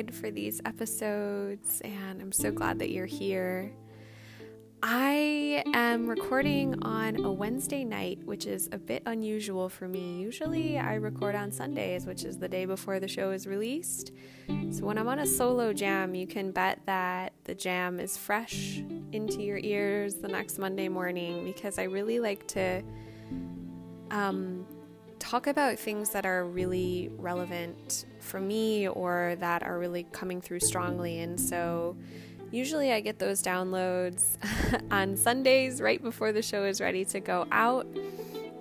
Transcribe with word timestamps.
guide 0.00 0.14
for 0.14 0.30
these 0.30 0.60
episodes, 0.64 1.80
and 1.82 2.20
I'm 2.20 2.32
so 2.32 2.50
glad 2.50 2.78
that 2.78 2.90
you're 2.90 3.06
here. 3.06 3.70
I 4.82 5.62
am 5.74 6.08
recording 6.08 6.82
on 6.82 7.22
a 7.22 7.30
Wednesday 7.30 7.84
night, 7.84 8.18
which 8.24 8.46
is 8.46 8.70
a 8.72 8.78
bit 8.78 9.02
unusual 9.04 9.68
for 9.68 9.86
me. 9.86 10.18
Usually 10.18 10.78
I 10.78 10.94
record 10.94 11.34
on 11.34 11.52
Sundays, 11.52 12.06
which 12.06 12.24
is 12.24 12.38
the 12.38 12.48
day 12.48 12.64
before 12.64 12.98
the 12.98 13.08
show 13.08 13.32
is 13.32 13.46
released. 13.46 14.12
So 14.70 14.86
when 14.86 14.96
I'm 14.96 15.06
on 15.08 15.18
a 15.18 15.26
solo 15.26 15.74
jam, 15.74 16.14
you 16.14 16.26
can 16.26 16.50
bet 16.50 16.80
that 16.86 17.34
the 17.44 17.54
jam 17.54 18.00
is 18.00 18.16
fresh 18.16 18.82
into 19.12 19.42
your 19.42 19.58
ears 19.58 20.14
the 20.14 20.28
next 20.28 20.58
Monday 20.58 20.88
morning 20.88 21.44
because 21.44 21.78
I 21.78 21.82
really 21.82 22.20
like 22.20 22.46
to 22.48 22.82
um, 24.10 24.66
talk 25.30 25.46
about 25.46 25.78
things 25.78 26.10
that 26.10 26.26
are 26.26 26.44
really 26.44 27.08
relevant 27.16 28.04
for 28.18 28.40
me 28.40 28.88
or 28.88 29.36
that 29.38 29.62
are 29.62 29.78
really 29.78 30.04
coming 30.10 30.40
through 30.40 30.58
strongly. 30.60 31.20
And 31.20 31.40
so 31.40 31.96
Usually, 32.52 32.92
I 32.92 33.00
get 33.00 33.20
those 33.20 33.42
downloads 33.42 34.36
on 34.90 35.16
Sundays 35.16 35.80
right 35.80 36.02
before 36.02 36.32
the 36.32 36.42
show 36.42 36.64
is 36.64 36.80
ready 36.80 37.04
to 37.06 37.20
go 37.20 37.46
out. 37.52 37.86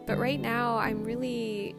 But 0.05 0.19
right 0.19 0.39
now, 0.39 0.77
I'm 0.77 1.03
really 1.03 1.75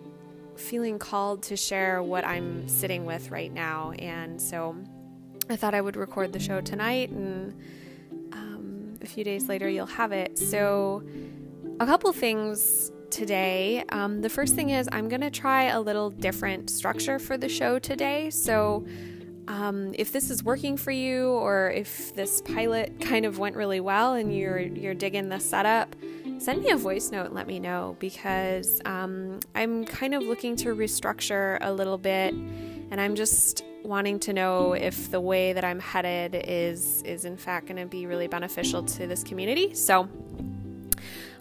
feeling 0.56 0.98
called 0.98 1.44
to 1.44 1.56
share 1.56 2.02
what 2.02 2.24
I'm 2.24 2.66
sitting 2.68 3.06
with 3.06 3.30
right 3.30 3.52
now. 3.52 3.92
And 3.92 4.42
so 4.42 4.76
I 5.48 5.54
thought 5.54 5.72
I 5.72 5.80
would 5.80 5.96
record 5.96 6.32
the 6.32 6.40
show 6.40 6.60
tonight, 6.60 7.10
and 7.10 7.54
um, 8.32 8.98
a 9.02 9.06
few 9.06 9.22
days 9.22 9.48
later, 9.48 9.68
you'll 9.68 9.86
have 9.86 10.10
it. 10.10 10.36
So, 10.36 11.04
a 11.78 11.86
couple 11.86 12.12
things 12.12 12.90
today. 13.10 13.84
Um, 13.90 14.22
the 14.22 14.28
first 14.28 14.54
thing 14.54 14.70
is, 14.70 14.88
I'm 14.92 15.08
going 15.08 15.20
to 15.20 15.30
try 15.30 15.64
a 15.64 15.80
little 15.80 16.10
different 16.10 16.70
structure 16.70 17.18
for 17.18 17.36
the 17.36 17.48
show 17.48 17.78
today. 17.78 18.30
So, 18.30 18.84
um, 19.50 19.94
if 19.98 20.12
this 20.12 20.30
is 20.30 20.44
working 20.44 20.76
for 20.76 20.92
you 20.92 21.30
or 21.30 21.72
if 21.72 22.14
this 22.14 22.40
pilot 22.40 23.00
kind 23.00 23.26
of 23.26 23.40
went 23.40 23.56
really 23.56 23.80
well 23.80 24.14
and 24.14 24.34
you're 24.34 24.60
you're 24.60 24.94
digging 24.94 25.28
the 25.28 25.40
setup 25.40 25.96
send 26.38 26.62
me 26.62 26.70
a 26.70 26.76
voice 26.76 27.10
note 27.10 27.26
and 27.26 27.34
let 27.34 27.48
me 27.48 27.58
know 27.58 27.96
because 27.98 28.80
um, 28.84 29.40
i'm 29.56 29.84
kind 29.84 30.14
of 30.14 30.22
looking 30.22 30.54
to 30.54 30.74
restructure 30.74 31.58
a 31.62 31.72
little 31.72 31.98
bit 31.98 32.32
and 32.32 33.00
i'm 33.00 33.16
just 33.16 33.64
wanting 33.82 34.20
to 34.20 34.32
know 34.32 34.72
if 34.72 35.10
the 35.10 35.20
way 35.20 35.52
that 35.52 35.64
i'm 35.64 35.80
headed 35.80 36.40
is 36.46 37.02
is 37.02 37.24
in 37.24 37.36
fact 37.36 37.66
going 37.66 37.76
to 37.76 37.86
be 37.86 38.06
really 38.06 38.28
beneficial 38.28 38.84
to 38.84 39.08
this 39.08 39.24
community 39.24 39.74
so 39.74 40.08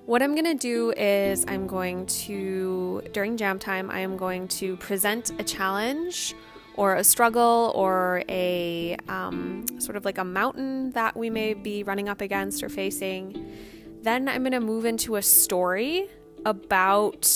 what 0.10 0.24
I'm 0.24 0.34
going 0.34 0.46
to 0.46 0.56
do 0.56 0.92
is 0.98 1.46
I'm 1.48 1.68
going 1.68 2.08
to, 2.08 3.04
during 3.14 3.38
jam 3.38 3.60
time, 3.60 3.92
I 3.92 4.00
am 4.00 4.18
going 4.18 4.48
to 4.48 4.76
present 4.78 5.30
a 5.40 5.44
challenge 5.44 6.34
or 6.74 6.96
a 6.96 7.04
struggle 7.04 7.72
or 7.76 8.24
a 8.28 8.98
um, 9.08 9.68
sort 9.78 9.96
of 9.96 10.06
like 10.06 10.18
a 10.18 10.24
mountain 10.24 10.90
that 10.94 11.16
we 11.16 11.30
may 11.30 11.54
be 11.54 11.84
running 11.84 12.10
up 12.10 12.22
against 12.22 12.64
or 12.64 12.70
facing. 12.70 13.54
Then 14.02 14.28
I'm 14.28 14.42
going 14.42 14.54
to 14.54 14.60
move 14.60 14.84
into 14.84 15.16
a 15.16 15.22
story 15.22 16.08
about 16.44 17.30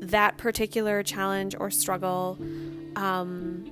that 0.00 0.38
particular 0.38 1.02
challenge 1.02 1.56
or 1.60 1.70
struggle. 1.70 2.38
Um, 2.96 3.70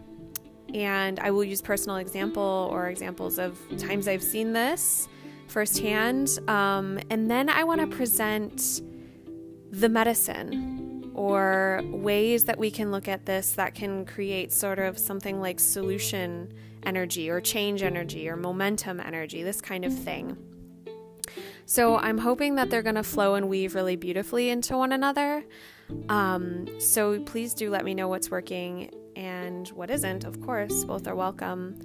and 0.75 1.19
I 1.21 1.31
will 1.31 1.45
use 1.45 1.63
personal 1.63 1.97
example 1.97 2.69
or 2.71 2.91
examples 2.91 3.39
of 3.39 3.59
times 3.79 4.07
I've 4.07 4.23
seen 4.23 4.53
this 4.53 5.09
firsthand. 5.49 6.39
Um, 6.49 6.99
and 7.11 7.31
then 7.31 7.49
I 7.49 7.65
want 7.65 7.81
to 7.81 7.87
present 7.87 8.83
the 9.71 9.89
medicine 9.89 11.11
or 11.15 11.81
ways 11.85 12.45
that 12.45 12.59
we 12.59 12.71
can 12.71 12.91
look 12.91 13.09
at 13.09 13.25
this 13.27 13.53
that 13.53 13.75
can 13.75 14.05
create 14.05 14.53
sort 14.53 14.79
of 14.79 14.99
something 14.99 15.41
like 15.41 15.59
solution 15.59 16.53
energy 16.85 17.31
or 17.31 17.41
change 17.41 17.83
energy 17.83 18.29
or 18.29 18.37
momentum 18.37 19.01
energy, 19.01 19.43
this 19.43 19.61
kind 19.61 19.85
of 19.85 19.97
thing. 19.97 20.37
So 21.65 21.97
I'm 21.97 22.19
hoping 22.19 22.55
that 22.57 22.71
they're 22.71 22.83
going 22.83 22.95
to 22.95 23.03
flow 23.03 23.35
and 23.35 23.49
weave 23.49 23.75
really 23.75 23.97
beautifully 23.97 24.51
into 24.51 24.77
one 24.77 24.93
another. 24.93 25.45
Um, 26.09 26.67
so 26.79 27.21
please 27.21 27.55
do 27.55 27.71
let 27.71 27.85
me 27.85 27.93
know 27.93 28.09
what's 28.09 28.31
working 28.31 28.91
and 29.17 29.67
what 29.69 29.91
isn't. 29.91 30.25
Of 30.25 30.41
course, 30.41 30.85
both 30.85 31.09
are 31.09 31.17
welcome. 31.17 31.81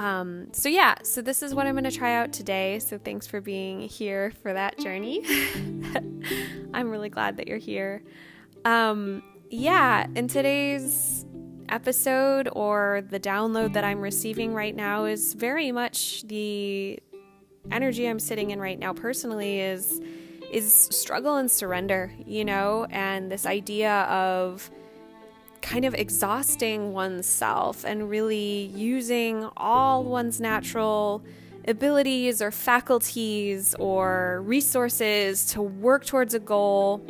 Um, 0.00 0.48
so 0.52 0.70
yeah, 0.70 0.94
so 1.02 1.20
this 1.20 1.42
is 1.42 1.54
what 1.54 1.66
I'm 1.66 1.74
going 1.74 1.84
to 1.84 1.90
try 1.90 2.14
out 2.14 2.32
today. 2.32 2.78
So 2.78 2.96
thanks 2.96 3.26
for 3.26 3.42
being 3.42 3.82
here 3.82 4.32
for 4.42 4.54
that 4.54 4.78
journey. 4.78 5.22
I'm 6.72 6.88
really 6.88 7.10
glad 7.10 7.36
that 7.36 7.46
you're 7.46 7.58
here. 7.58 8.02
Um, 8.64 9.22
yeah, 9.50 10.06
in 10.14 10.26
today's 10.26 11.26
episode 11.68 12.48
or 12.52 13.02
the 13.10 13.20
download 13.20 13.74
that 13.74 13.84
I'm 13.84 14.00
receiving 14.00 14.54
right 14.54 14.74
now 14.74 15.04
is 15.04 15.34
very 15.34 15.70
much 15.70 16.22
the 16.22 16.98
energy 17.70 18.06
I'm 18.06 18.20
sitting 18.20 18.52
in 18.52 18.58
right 18.58 18.78
now 18.78 18.94
personally 18.94 19.60
is 19.60 20.00
is 20.50 20.88
struggle 20.90 21.36
and 21.36 21.50
surrender, 21.50 22.10
you 22.26 22.46
know, 22.46 22.86
and 22.88 23.30
this 23.30 23.44
idea 23.44 24.04
of 24.04 24.70
kind 25.62 25.84
of 25.84 25.94
exhausting 25.94 26.92
oneself 26.92 27.84
and 27.84 28.08
really 28.08 28.70
using 28.74 29.48
all 29.56 30.04
one's 30.04 30.40
natural 30.40 31.22
abilities 31.68 32.40
or 32.40 32.50
faculties 32.50 33.74
or 33.78 34.42
resources 34.44 35.46
to 35.46 35.62
work 35.62 36.04
towards 36.04 36.34
a 36.34 36.40
goal 36.40 37.04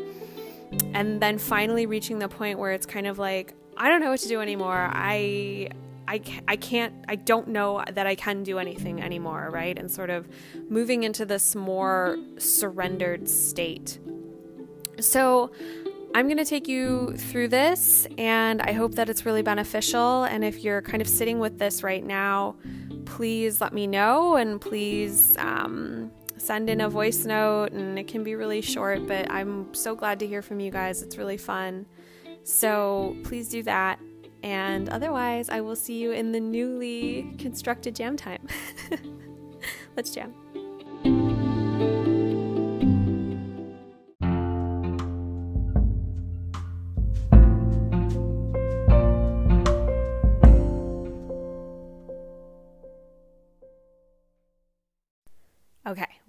and 0.95 1.21
then 1.21 1.39
finally 1.39 1.87
reaching 1.87 2.19
the 2.19 2.29
point 2.29 2.59
where 2.59 2.73
it's 2.73 2.87
kind 2.87 3.07
of 3.07 3.19
like 3.19 3.55
I 3.77 3.89
don't 3.89 4.01
know 4.01 4.11
what 4.11 4.21
to 4.21 4.29
do 4.29 4.41
anymore. 4.41 4.91
I 4.93 5.71
I, 6.07 6.21
I 6.49 6.57
can't 6.57 6.93
I 7.09 7.17
don't 7.17 7.49
know 7.49 7.85
that 7.91 8.07
I 8.07 8.15
can 8.15 8.43
do 8.43 8.59
anything 8.59 9.01
anymore, 9.01 9.49
right? 9.53 9.79
And 9.79 9.91
sort 9.91 10.11
of 10.11 10.29
moving 10.69 11.05
into 11.05 11.25
this 11.25 11.55
more 11.55 12.19
surrendered 12.37 13.29
state. 13.29 13.99
So 14.99 15.53
I'm 16.15 16.27
going 16.27 16.39
to 16.39 16.45
take 16.45 16.67
you 16.67 17.15
through 17.17 17.49
this 17.49 18.07
and 18.19 18.61
I 18.63 18.73
hope 18.73 18.97
that 18.97 19.09
it's 19.09 19.25
really 19.25 19.43
beneficial 19.43 20.25
and 20.25 20.45
if 20.45 20.65
you're 20.65 20.83
kind 20.83 21.01
of 21.01 21.09
sitting 21.09 21.39
with 21.39 21.59
this 21.59 21.83
right 21.83 22.05
now, 22.05 22.57
please 23.05 23.61
let 23.61 23.73
me 23.73 23.87
know 23.87 24.37
and 24.37 24.61
please 24.61 25.37
um, 25.39 26.11
send 26.41 26.71
in 26.71 26.81
a 26.81 26.89
voice 26.89 27.25
note, 27.25 27.73
and 27.73 27.99
it 27.99 28.09
can 28.09 28.25
be 28.25 28.35
really 28.35 28.61
short, 28.61 29.07
but 29.07 29.31
I'm 29.31 29.73
so 29.75 29.95
glad 29.95 30.19
to 30.21 30.27
hear 30.27 30.43
from 30.43 30.59
you 30.59 30.71
guys. 30.71 31.03
It's 31.03 31.17
really 31.17 31.37
fun. 31.37 31.87
So 32.45 33.17
please 33.25 33.49
do 33.49 33.63
that. 33.65 34.01
And 34.43 34.89
otherwise, 34.89 35.51
I 35.51 35.61
will 35.61 35.77
see 35.77 35.99
you 35.99 36.13
in 36.13 36.33
the 36.33 36.41
newly 36.41 37.35
constructed 37.39 37.95
jam 37.95 38.17
time. 38.17 38.47
Let's 39.97 40.15
jam. 40.15 40.35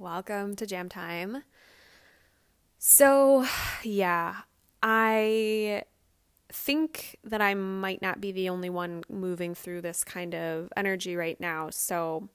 Welcome 0.02 0.56
to 0.56 0.66
Jam 0.66 0.90
Time. 0.90 1.44
So, 2.80 3.46
yeah, 3.84 4.38
I 4.82 5.84
think 6.52 7.20
that 7.24 7.40
I 7.40 7.54
might 7.54 8.02
not 8.02 8.20
be 8.20 8.32
the 8.32 8.50
only 8.50 8.72
one 8.72 9.04
moving 9.10 9.54
through 9.54 9.82
this 9.82 10.04
kind 10.04 10.34
of 10.34 10.74
energy 10.76 11.16
right 11.16 11.40
now. 11.40 11.70
So, 11.70 12.30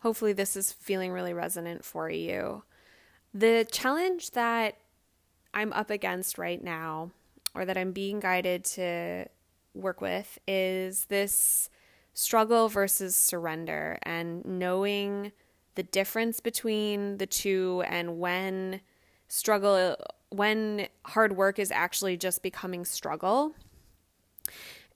hopefully, 0.00 0.32
this 0.32 0.56
is 0.56 0.72
feeling 0.72 1.12
really 1.12 1.32
resonant 1.32 1.84
for 1.84 2.10
you. 2.10 2.64
The 3.32 3.64
challenge 3.70 4.32
that 4.32 4.76
I'm 5.54 5.72
up 5.74 5.90
against 5.90 6.38
right 6.38 6.62
now, 6.62 7.12
or 7.54 7.64
that 7.64 7.78
I'm 7.78 7.92
being 7.92 8.18
guided 8.18 8.64
to 8.64 9.26
work 9.74 10.00
with, 10.00 10.40
is 10.48 11.04
this 11.04 11.70
struggle 12.14 12.68
versus 12.68 13.14
surrender 13.14 13.96
and 14.02 14.44
knowing 14.44 15.30
the 15.76 15.82
difference 15.82 16.40
between 16.40 17.18
the 17.18 17.26
two 17.26 17.84
and 17.86 18.18
when 18.18 18.80
struggle 19.28 19.96
when 20.30 20.88
hard 21.04 21.36
work 21.36 21.58
is 21.58 21.70
actually 21.70 22.16
just 22.16 22.42
becoming 22.42 22.84
struggle. 22.84 23.54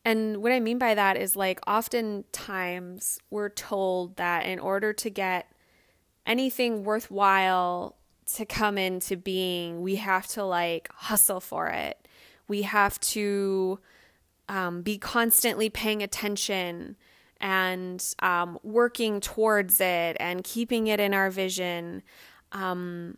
And 0.04 0.38
what 0.42 0.50
I 0.50 0.60
mean 0.60 0.78
by 0.78 0.94
that 0.94 1.16
is 1.16 1.36
like 1.36 1.60
oftentimes 1.66 3.18
we're 3.30 3.50
told 3.50 4.16
that 4.16 4.46
in 4.46 4.58
order 4.58 4.92
to 4.94 5.10
get 5.10 5.52
anything 6.26 6.84
worthwhile 6.84 7.96
to 8.34 8.46
come 8.46 8.78
into 8.78 9.16
being, 9.16 9.82
we 9.82 9.96
have 9.96 10.26
to 10.28 10.44
like 10.44 10.88
hustle 10.94 11.40
for 11.40 11.68
it. 11.68 12.08
We 12.48 12.62
have 12.62 12.98
to 13.00 13.78
um, 14.48 14.82
be 14.82 14.98
constantly 14.98 15.68
paying 15.68 16.02
attention 16.02 16.96
and 17.40 18.14
um, 18.20 18.58
working 18.62 19.20
towards 19.20 19.80
it 19.80 20.16
and 20.20 20.44
keeping 20.44 20.86
it 20.86 21.00
in 21.00 21.14
our 21.14 21.30
vision. 21.30 22.02
Um, 22.52 23.16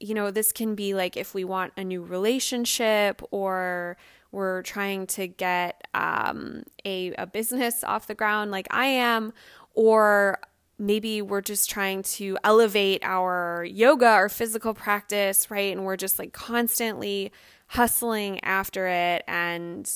you 0.00 0.14
know, 0.14 0.30
this 0.30 0.52
can 0.52 0.74
be 0.74 0.94
like 0.94 1.16
if 1.16 1.34
we 1.34 1.44
want 1.44 1.72
a 1.76 1.84
new 1.84 2.02
relationship 2.02 3.20
or 3.30 3.96
we're 4.30 4.62
trying 4.62 5.06
to 5.06 5.26
get 5.26 5.86
um, 5.94 6.62
a, 6.84 7.12
a 7.14 7.26
business 7.26 7.82
off 7.82 8.06
the 8.06 8.14
ground, 8.14 8.50
like 8.50 8.68
I 8.70 8.86
am, 8.86 9.32
or 9.74 10.38
maybe 10.78 11.22
we're 11.22 11.40
just 11.40 11.68
trying 11.68 12.02
to 12.02 12.38
elevate 12.44 13.00
our 13.02 13.66
yoga 13.68 14.14
or 14.14 14.28
physical 14.28 14.74
practice, 14.74 15.50
right? 15.50 15.72
And 15.72 15.84
we're 15.84 15.96
just 15.96 16.18
like 16.18 16.32
constantly 16.32 17.32
hustling 17.68 18.42
after 18.44 18.86
it 18.86 19.24
and 19.26 19.90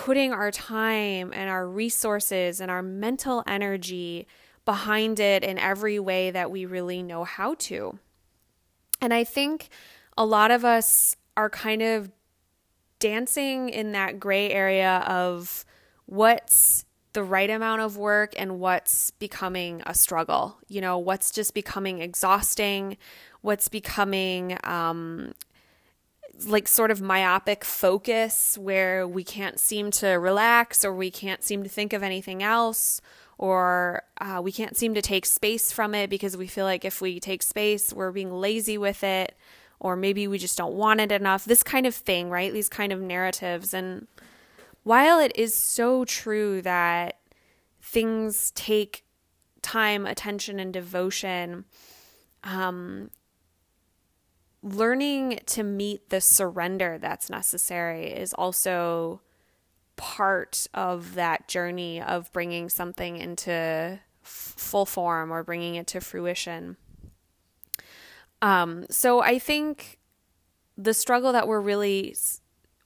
putting 0.00 0.32
our 0.32 0.50
time 0.50 1.30
and 1.34 1.50
our 1.50 1.68
resources 1.68 2.58
and 2.58 2.70
our 2.70 2.80
mental 2.80 3.44
energy 3.46 4.26
behind 4.64 5.20
it 5.20 5.44
in 5.44 5.58
every 5.58 5.98
way 5.98 6.30
that 6.30 6.50
we 6.50 6.64
really 6.64 7.02
know 7.02 7.22
how 7.22 7.52
to. 7.52 7.98
And 9.02 9.12
I 9.12 9.24
think 9.24 9.68
a 10.16 10.24
lot 10.24 10.50
of 10.50 10.64
us 10.64 11.16
are 11.36 11.50
kind 11.50 11.82
of 11.82 12.10
dancing 12.98 13.68
in 13.68 13.92
that 13.92 14.18
gray 14.18 14.50
area 14.50 15.04
of 15.06 15.66
what's 16.06 16.86
the 17.12 17.22
right 17.22 17.50
amount 17.50 17.82
of 17.82 17.98
work 17.98 18.32
and 18.38 18.58
what's 18.58 19.10
becoming 19.10 19.82
a 19.84 19.92
struggle. 19.92 20.56
You 20.66 20.80
know, 20.80 20.96
what's 20.96 21.30
just 21.30 21.52
becoming 21.52 22.00
exhausting, 22.00 22.96
what's 23.42 23.68
becoming 23.68 24.56
um, 24.64 25.34
like 26.46 26.68
sort 26.68 26.90
of 26.90 27.00
myopic 27.00 27.64
focus 27.64 28.56
where 28.58 29.06
we 29.06 29.24
can't 29.24 29.58
seem 29.58 29.90
to 29.90 30.08
relax 30.08 30.84
or 30.84 30.94
we 30.94 31.10
can't 31.10 31.42
seem 31.42 31.62
to 31.62 31.68
think 31.68 31.92
of 31.92 32.02
anything 32.02 32.42
else 32.42 33.00
or 33.38 34.02
uh, 34.20 34.40
we 34.42 34.52
can't 34.52 34.76
seem 34.76 34.94
to 34.94 35.02
take 35.02 35.24
space 35.24 35.72
from 35.72 35.94
it 35.94 36.10
because 36.10 36.36
we 36.36 36.46
feel 36.46 36.64
like 36.64 36.84
if 36.84 37.00
we 37.00 37.18
take 37.18 37.42
space, 37.42 37.92
we're 37.92 38.12
being 38.12 38.32
lazy 38.32 38.76
with 38.76 39.02
it 39.02 39.34
or 39.78 39.96
maybe 39.96 40.28
we 40.28 40.38
just 40.38 40.58
don't 40.58 40.74
want 40.74 41.00
it 41.00 41.10
enough. 41.10 41.44
This 41.46 41.62
kind 41.62 41.86
of 41.86 41.94
thing, 41.94 42.28
right? 42.28 42.52
These 42.52 42.68
kind 42.68 42.92
of 42.92 43.00
narratives. 43.00 43.72
And 43.72 44.06
while 44.82 45.18
it 45.18 45.32
is 45.34 45.54
so 45.54 46.04
true 46.04 46.60
that 46.62 47.16
things 47.80 48.50
take 48.52 49.04
time, 49.62 50.06
attention, 50.06 50.60
and 50.60 50.72
devotion, 50.72 51.64
um, 52.44 53.10
learning 54.62 55.40
to 55.46 55.62
meet 55.62 56.10
the 56.10 56.20
surrender 56.20 56.98
that's 56.98 57.30
necessary 57.30 58.12
is 58.12 58.34
also 58.34 59.20
part 59.96 60.66
of 60.74 61.14
that 61.14 61.48
journey 61.48 62.00
of 62.00 62.32
bringing 62.32 62.68
something 62.68 63.16
into 63.16 64.00
full 64.22 64.86
form 64.86 65.30
or 65.30 65.42
bringing 65.42 65.74
it 65.74 65.86
to 65.86 66.00
fruition. 66.00 66.76
Um, 68.42 68.86
so 68.90 69.22
I 69.22 69.38
think 69.38 69.98
the 70.76 70.94
struggle 70.94 71.32
that 71.32 71.46
we're 71.46 71.60
really 71.60 72.16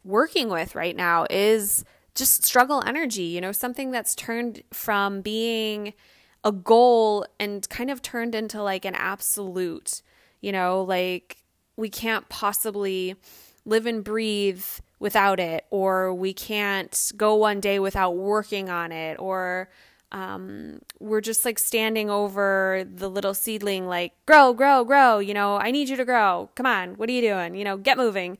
working 0.02 0.48
with 0.48 0.74
right 0.74 0.96
now 0.96 1.26
is 1.30 1.84
just 2.14 2.44
struggle 2.44 2.82
energy, 2.84 3.22
you 3.22 3.40
know, 3.40 3.52
something 3.52 3.90
that's 3.90 4.14
turned 4.14 4.62
from 4.72 5.20
being 5.20 5.94
a 6.42 6.52
goal 6.52 7.26
and 7.40 7.68
kind 7.68 7.90
of 7.90 8.02
turned 8.02 8.34
into 8.34 8.62
like 8.62 8.84
an 8.84 8.94
absolute, 8.94 10.02
you 10.40 10.52
know, 10.52 10.82
like 10.82 11.43
we 11.76 11.88
can't 11.88 12.28
possibly 12.28 13.16
live 13.64 13.86
and 13.86 14.04
breathe 14.04 14.64
without 14.98 15.40
it, 15.40 15.64
or 15.70 16.14
we 16.14 16.32
can't 16.32 17.12
go 17.16 17.34
one 17.34 17.60
day 17.60 17.78
without 17.78 18.16
working 18.16 18.68
on 18.70 18.92
it, 18.92 19.18
or 19.18 19.68
um, 20.12 20.80
we're 21.00 21.20
just 21.20 21.44
like 21.44 21.58
standing 21.58 22.08
over 22.08 22.84
the 22.86 23.10
little 23.10 23.34
seedling, 23.34 23.86
like, 23.86 24.12
grow, 24.26 24.52
grow, 24.52 24.84
grow, 24.84 25.18
you 25.18 25.34
know, 25.34 25.56
I 25.56 25.70
need 25.70 25.88
you 25.88 25.96
to 25.96 26.04
grow. 26.04 26.50
Come 26.54 26.66
on, 26.66 26.94
what 26.94 27.08
are 27.08 27.12
you 27.12 27.22
doing? 27.22 27.54
You 27.54 27.64
know, 27.64 27.76
get 27.76 27.96
moving 27.96 28.38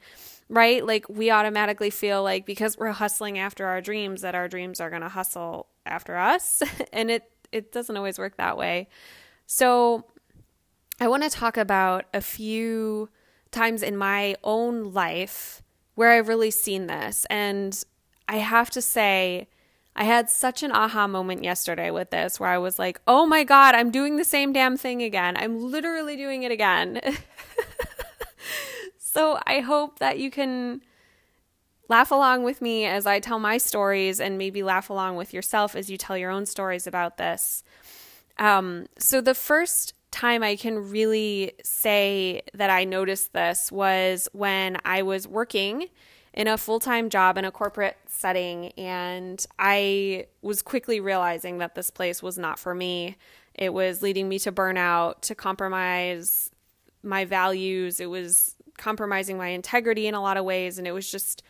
right? 0.48 0.84
Like 0.84 1.08
we 1.08 1.30
automatically 1.30 1.90
feel 1.90 2.22
like 2.22 2.46
because 2.46 2.76
we're 2.76 2.92
hustling 2.92 3.38
after 3.38 3.66
our 3.66 3.80
dreams 3.80 4.22
that 4.22 4.34
our 4.34 4.48
dreams 4.48 4.80
are 4.80 4.90
going 4.90 5.02
to 5.02 5.08
hustle 5.08 5.66
after 5.86 6.16
us 6.16 6.62
and 6.92 7.10
it 7.10 7.30
it 7.52 7.72
doesn't 7.72 7.96
always 7.96 8.18
work 8.18 8.36
that 8.36 8.56
way. 8.56 8.88
So 9.46 10.04
I 11.00 11.08
want 11.08 11.22
to 11.22 11.30
talk 11.30 11.56
about 11.56 12.06
a 12.12 12.20
few 12.20 13.08
times 13.54 13.82
in 13.82 13.96
my 13.96 14.36
own 14.44 14.92
life 14.92 15.62
where 15.94 16.10
I've 16.10 16.28
really 16.28 16.50
seen 16.50 16.86
this 16.86 17.26
and 17.30 17.82
I 18.28 18.36
have 18.36 18.70
to 18.70 18.82
say 18.82 19.48
I 19.96 20.04
had 20.04 20.28
such 20.28 20.62
an 20.62 20.72
aha 20.72 21.06
moment 21.06 21.44
yesterday 21.44 21.90
with 21.90 22.10
this 22.10 22.40
where 22.40 22.50
I 22.50 22.58
was 22.58 22.80
like, 22.80 23.00
"Oh 23.06 23.26
my 23.26 23.44
god, 23.44 23.76
I'm 23.76 23.92
doing 23.92 24.16
the 24.16 24.24
same 24.24 24.52
damn 24.52 24.76
thing 24.76 25.02
again. 25.02 25.36
I'm 25.36 25.70
literally 25.70 26.16
doing 26.16 26.42
it 26.42 26.50
again." 26.50 27.00
So 29.14 29.38
I 29.46 29.60
hope 29.60 30.00
that 30.00 30.18
you 30.18 30.28
can 30.28 30.82
laugh 31.88 32.10
along 32.10 32.42
with 32.42 32.60
me 32.60 32.84
as 32.84 33.06
I 33.06 33.20
tell 33.20 33.38
my 33.38 33.58
stories 33.58 34.18
and 34.18 34.36
maybe 34.36 34.64
laugh 34.64 34.90
along 34.90 35.14
with 35.14 35.32
yourself 35.32 35.76
as 35.76 35.88
you 35.88 35.96
tell 35.96 36.18
your 36.18 36.32
own 36.32 36.46
stories 36.46 36.88
about 36.88 37.16
this. 37.16 37.62
Um, 38.38 38.86
so 38.98 39.20
the 39.20 39.34
first 39.34 39.94
time 40.14 40.42
I 40.42 40.56
can 40.56 40.90
really 40.90 41.52
say 41.64 42.42
that 42.54 42.70
I 42.70 42.84
noticed 42.84 43.32
this 43.32 43.70
was 43.72 44.28
when 44.32 44.78
I 44.84 45.02
was 45.02 45.26
working 45.26 45.88
in 46.32 46.46
a 46.46 46.56
full 46.56 46.80
time 46.80 47.10
job 47.10 47.36
in 47.36 47.44
a 47.44 47.50
corporate 47.50 47.96
setting, 48.06 48.72
and 48.78 49.44
I 49.58 50.26
was 50.40 50.62
quickly 50.62 51.00
realizing 51.00 51.58
that 51.58 51.74
this 51.74 51.90
place 51.90 52.22
was 52.22 52.38
not 52.38 52.58
for 52.58 52.74
me. 52.74 53.16
It 53.54 53.72
was 53.72 54.02
leading 54.02 54.28
me 54.28 54.38
to 54.40 54.52
burnout, 54.52 55.20
to 55.22 55.34
compromise 55.34 56.50
my 57.02 57.24
values. 57.24 58.00
It 58.00 58.08
was 58.10 58.54
compromising 58.78 59.36
my 59.36 59.48
integrity 59.48 60.06
in 60.06 60.14
a 60.14 60.22
lot 60.22 60.36
of 60.36 60.44
ways 60.44 60.78
and 60.78 60.86
it 60.86 60.92
was 60.92 61.08
just 61.08 61.42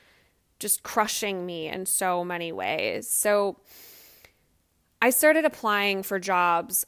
just 0.59 0.83
crushing 0.83 1.45
me 1.45 1.69
in 1.69 1.85
so 1.85 2.25
many 2.25 2.53
ways. 2.53 3.11
So 3.11 3.59
I 5.03 5.11
started 5.11 5.45
applying 5.45 6.03
for 6.03 6.19
jobs 6.19 6.87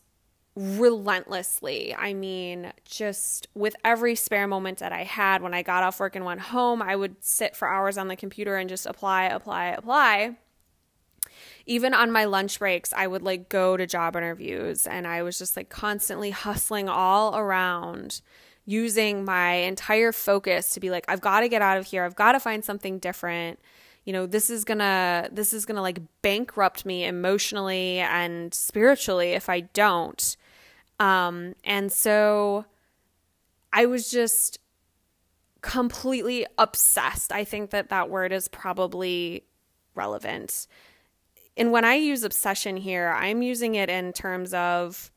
relentlessly. 0.56 1.94
I 1.94 2.14
mean, 2.14 2.72
just 2.86 3.46
with 3.54 3.76
every 3.84 4.14
spare 4.14 4.48
moment 4.48 4.78
that 4.78 4.90
I 4.90 5.04
had 5.04 5.42
when 5.42 5.52
I 5.52 5.62
got 5.62 5.82
off 5.82 6.00
work 6.00 6.16
and 6.16 6.24
went 6.24 6.40
home, 6.40 6.80
I 6.80 6.96
would 6.96 7.22
sit 7.22 7.54
for 7.54 7.68
hours 7.68 7.98
on 7.98 8.08
the 8.08 8.16
computer 8.16 8.56
and 8.56 8.68
just 8.68 8.86
apply, 8.86 9.24
apply, 9.24 9.66
apply. 9.66 10.36
Even 11.66 11.92
on 11.92 12.10
my 12.10 12.24
lunch 12.24 12.58
breaks, 12.58 12.92
I 12.94 13.06
would 13.06 13.22
like 13.22 13.50
go 13.50 13.76
to 13.76 13.86
job 13.86 14.16
interviews 14.16 14.86
and 14.86 15.06
I 15.06 15.22
was 15.22 15.38
just 15.38 15.56
like 15.56 15.68
constantly 15.68 16.30
hustling 16.30 16.88
all 16.88 17.36
around 17.36 18.22
using 18.64 19.24
my 19.24 19.52
entire 19.52 20.10
focus 20.10 20.70
to 20.70 20.80
be 20.80 20.90
like 20.90 21.04
I've 21.08 21.20
got 21.20 21.40
to 21.40 21.48
get 21.48 21.62
out 21.62 21.76
of 21.76 21.86
here. 21.86 22.04
I've 22.04 22.16
got 22.16 22.32
to 22.32 22.40
find 22.40 22.64
something 22.64 22.98
different. 22.98 23.58
You 24.04 24.12
know, 24.12 24.26
this 24.26 24.48
is 24.48 24.64
to 24.64 25.28
this 25.32 25.52
is 25.52 25.66
to 25.66 25.74
like 25.82 26.00
bankrupt 26.22 26.86
me 26.86 27.04
emotionally 27.04 27.98
and 27.98 28.54
spiritually 28.54 29.32
if 29.32 29.50
I 29.50 29.60
don't. 29.60 30.36
Um 30.98 31.54
and 31.64 31.92
so 31.92 32.64
I 33.72 33.86
was 33.86 34.10
just 34.10 34.58
completely 35.60 36.46
obsessed. 36.58 37.32
I 37.32 37.44
think 37.44 37.70
that 37.70 37.88
that 37.88 38.08
word 38.08 38.32
is 38.32 38.48
probably 38.48 39.44
relevant. 39.94 40.66
And 41.56 41.72
when 41.72 41.84
I 41.84 41.94
use 41.94 42.22
obsession 42.22 42.76
here, 42.76 43.08
I'm 43.16 43.42
using 43.42 43.74
it 43.74 43.88
in 43.88 44.12
terms 44.12 44.54
of 44.54 45.10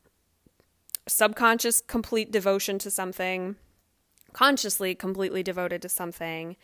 subconscious 1.07 1.81
complete 1.81 2.31
devotion 2.31 2.79
to 2.79 2.89
something, 2.89 3.55
consciously 4.33 4.95
completely 4.95 5.43
devoted 5.43 5.81
to 5.81 5.89
something, 5.89 6.55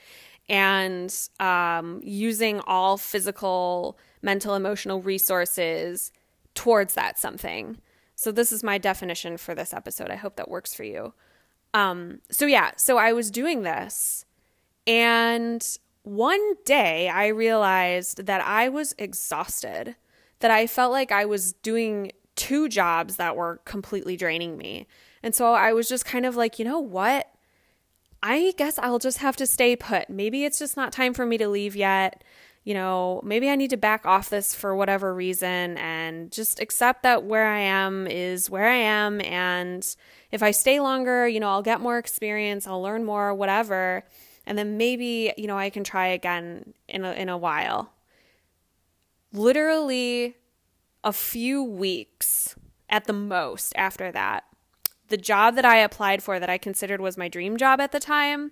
and 0.47 1.13
um, 1.39 1.99
using 2.03 2.61
all 2.61 2.97
physical, 2.97 3.97
mental, 4.21 4.55
emotional 4.55 5.01
resources 5.01 6.11
towards 6.53 6.93
that 6.93 7.19
something. 7.19 7.77
So, 8.15 8.31
this 8.31 8.51
is 8.51 8.63
my 8.63 8.77
definition 8.77 9.37
for 9.37 9.53
this 9.53 9.73
episode. 9.73 10.09
I 10.09 10.15
hope 10.15 10.35
that 10.37 10.49
works 10.49 10.73
for 10.73 10.83
you. 10.83 11.13
Um, 11.73 12.21
so, 12.31 12.45
yeah, 12.45 12.71
so 12.77 12.97
I 12.97 13.13
was 13.13 13.29
doing 13.29 13.63
this, 13.63 14.25
and 14.87 15.65
one 16.03 16.53
day 16.65 17.09
I 17.09 17.27
realized 17.27 18.27
that 18.27 18.41
I 18.41 18.69
was 18.69 18.93
exhausted, 18.97 19.95
that 20.39 20.51
I 20.51 20.67
felt 20.67 20.91
like 20.91 21.11
I 21.11 21.25
was 21.25 21.53
doing 21.53 22.11
two 22.35 22.69
jobs 22.69 23.15
that 23.15 23.35
were 23.35 23.59
completely 23.65 24.15
draining 24.15 24.57
me. 24.57 24.87
And 25.23 25.33
so 25.33 25.53
I 25.53 25.73
was 25.73 25.89
just 25.89 26.05
kind 26.05 26.25
of 26.25 26.35
like, 26.35 26.59
you 26.59 26.65
know 26.65 26.79
what? 26.79 27.27
I 28.21 28.53
guess 28.57 28.77
I'll 28.79 28.99
just 28.99 29.19
have 29.19 29.35
to 29.37 29.47
stay 29.47 29.75
put. 29.75 30.09
Maybe 30.09 30.45
it's 30.45 30.59
just 30.59 30.77
not 30.77 30.91
time 30.91 31.13
for 31.13 31.25
me 31.25 31.37
to 31.37 31.47
leave 31.47 31.75
yet. 31.75 32.23
You 32.65 32.73
know, 32.73 33.21
maybe 33.23 33.49
I 33.49 33.55
need 33.55 33.69
to 33.69 33.77
back 33.77 34.05
off 34.07 34.29
this 34.29 34.55
for 34.55 34.75
whatever 34.75 35.13
reason 35.13 35.77
and 35.77 36.31
just 36.31 36.59
accept 36.59 37.03
that 37.03 37.23
where 37.23 37.47
I 37.47 37.59
am 37.59 38.07
is 38.07 38.49
where 38.49 38.67
I 38.67 38.75
am. 38.75 39.21
And 39.21 39.87
if 40.31 40.41
I 40.41 40.49
stay 40.49 40.79
longer, 40.79 41.27
you 41.27 41.39
know, 41.39 41.49
I'll 41.49 41.61
get 41.61 41.79
more 41.79 41.99
experience, 41.99 42.65
I'll 42.65 42.81
learn 42.81 43.05
more, 43.05 43.35
whatever. 43.35 44.03
And 44.47 44.57
then 44.57 44.77
maybe, 44.77 45.31
you 45.37 45.45
know, 45.45 45.57
I 45.57 45.69
can 45.69 45.83
try 45.83 46.07
again 46.07 46.73
in 46.87 47.05
a, 47.05 47.13
in 47.13 47.29
a 47.29 47.37
while. 47.37 47.93
Literally 49.31 50.35
a 51.03 51.13
few 51.13 51.63
weeks 51.63 52.55
at 52.89 53.05
the 53.05 53.13
most 53.13 53.73
after 53.75 54.11
that, 54.11 54.43
the 55.09 55.17
job 55.17 55.55
that 55.55 55.65
I 55.65 55.77
applied 55.77 56.23
for 56.23 56.39
that 56.39 56.49
I 56.49 56.57
considered 56.57 56.99
was 56.99 57.15
my 57.15 57.27
dream 57.27 57.57
job 57.57 57.79
at 57.79 57.91
the 57.91 57.99
time 57.99 58.51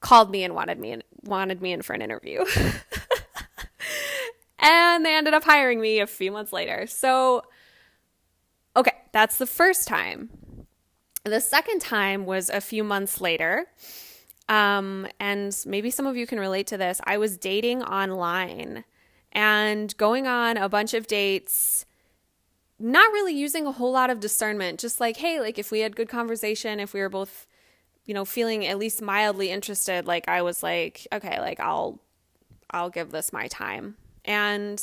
called 0.00 0.30
me 0.30 0.44
and 0.44 0.54
wanted 0.54 0.78
me 0.78 0.92
in, 0.92 1.02
wanted 1.22 1.62
me 1.62 1.72
in 1.72 1.82
for 1.82 1.94
an 1.94 2.02
interview. 2.02 2.44
and 4.64 5.04
they 5.04 5.14
ended 5.14 5.34
up 5.34 5.44
hiring 5.44 5.80
me 5.80 6.00
a 6.00 6.06
few 6.06 6.32
months 6.32 6.52
later. 6.52 6.86
So 6.86 7.44
okay, 8.74 8.94
that's 9.12 9.38
the 9.38 9.46
first 9.46 9.86
time. 9.86 10.30
The 11.24 11.40
second 11.40 11.80
time 11.80 12.26
was 12.26 12.50
a 12.50 12.60
few 12.60 12.82
months 12.82 13.20
later. 13.20 13.66
Um, 14.48 15.06
and 15.20 15.56
maybe 15.64 15.90
some 15.90 16.06
of 16.06 16.16
you 16.16 16.26
can 16.26 16.40
relate 16.40 16.66
to 16.68 16.76
this. 16.76 17.00
I 17.04 17.16
was 17.18 17.38
dating 17.38 17.82
online 17.82 18.84
and 19.32 19.96
going 19.96 20.26
on 20.26 20.56
a 20.56 20.68
bunch 20.68 20.94
of 20.94 21.06
dates 21.06 21.86
not 22.78 23.12
really 23.12 23.34
using 23.34 23.66
a 23.66 23.72
whole 23.72 23.92
lot 23.92 24.10
of 24.10 24.20
discernment 24.20 24.80
just 24.80 25.00
like 25.00 25.16
hey 25.16 25.40
like 25.40 25.58
if 25.58 25.70
we 25.70 25.80
had 25.80 25.94
good 25.94 26.08
conversation 26.08 26.80
if 26.80 26.92
we 26.92 27.00
were 27.00 27.08
both 27.08 27.46
you 28.04 28.12
know 28.12 28.24
feeling 28.24 28.66
at 28.66 28.78
least 28.78 29.00
mildly 29.00 29.50
interested 29.50 30.06
like 30.06 30.28
i 30.28 30.42
was 30.42 30.62
like 30.62 31.06
okay 31.12 31.40
like 31.40 31.60
i'll 31.60 32.00
i'll 32.70 32.90
give 32.90 33.10
this 33.10 33.32
my 33.32 33.46
time 33.46 33.96
and 34.24 34.82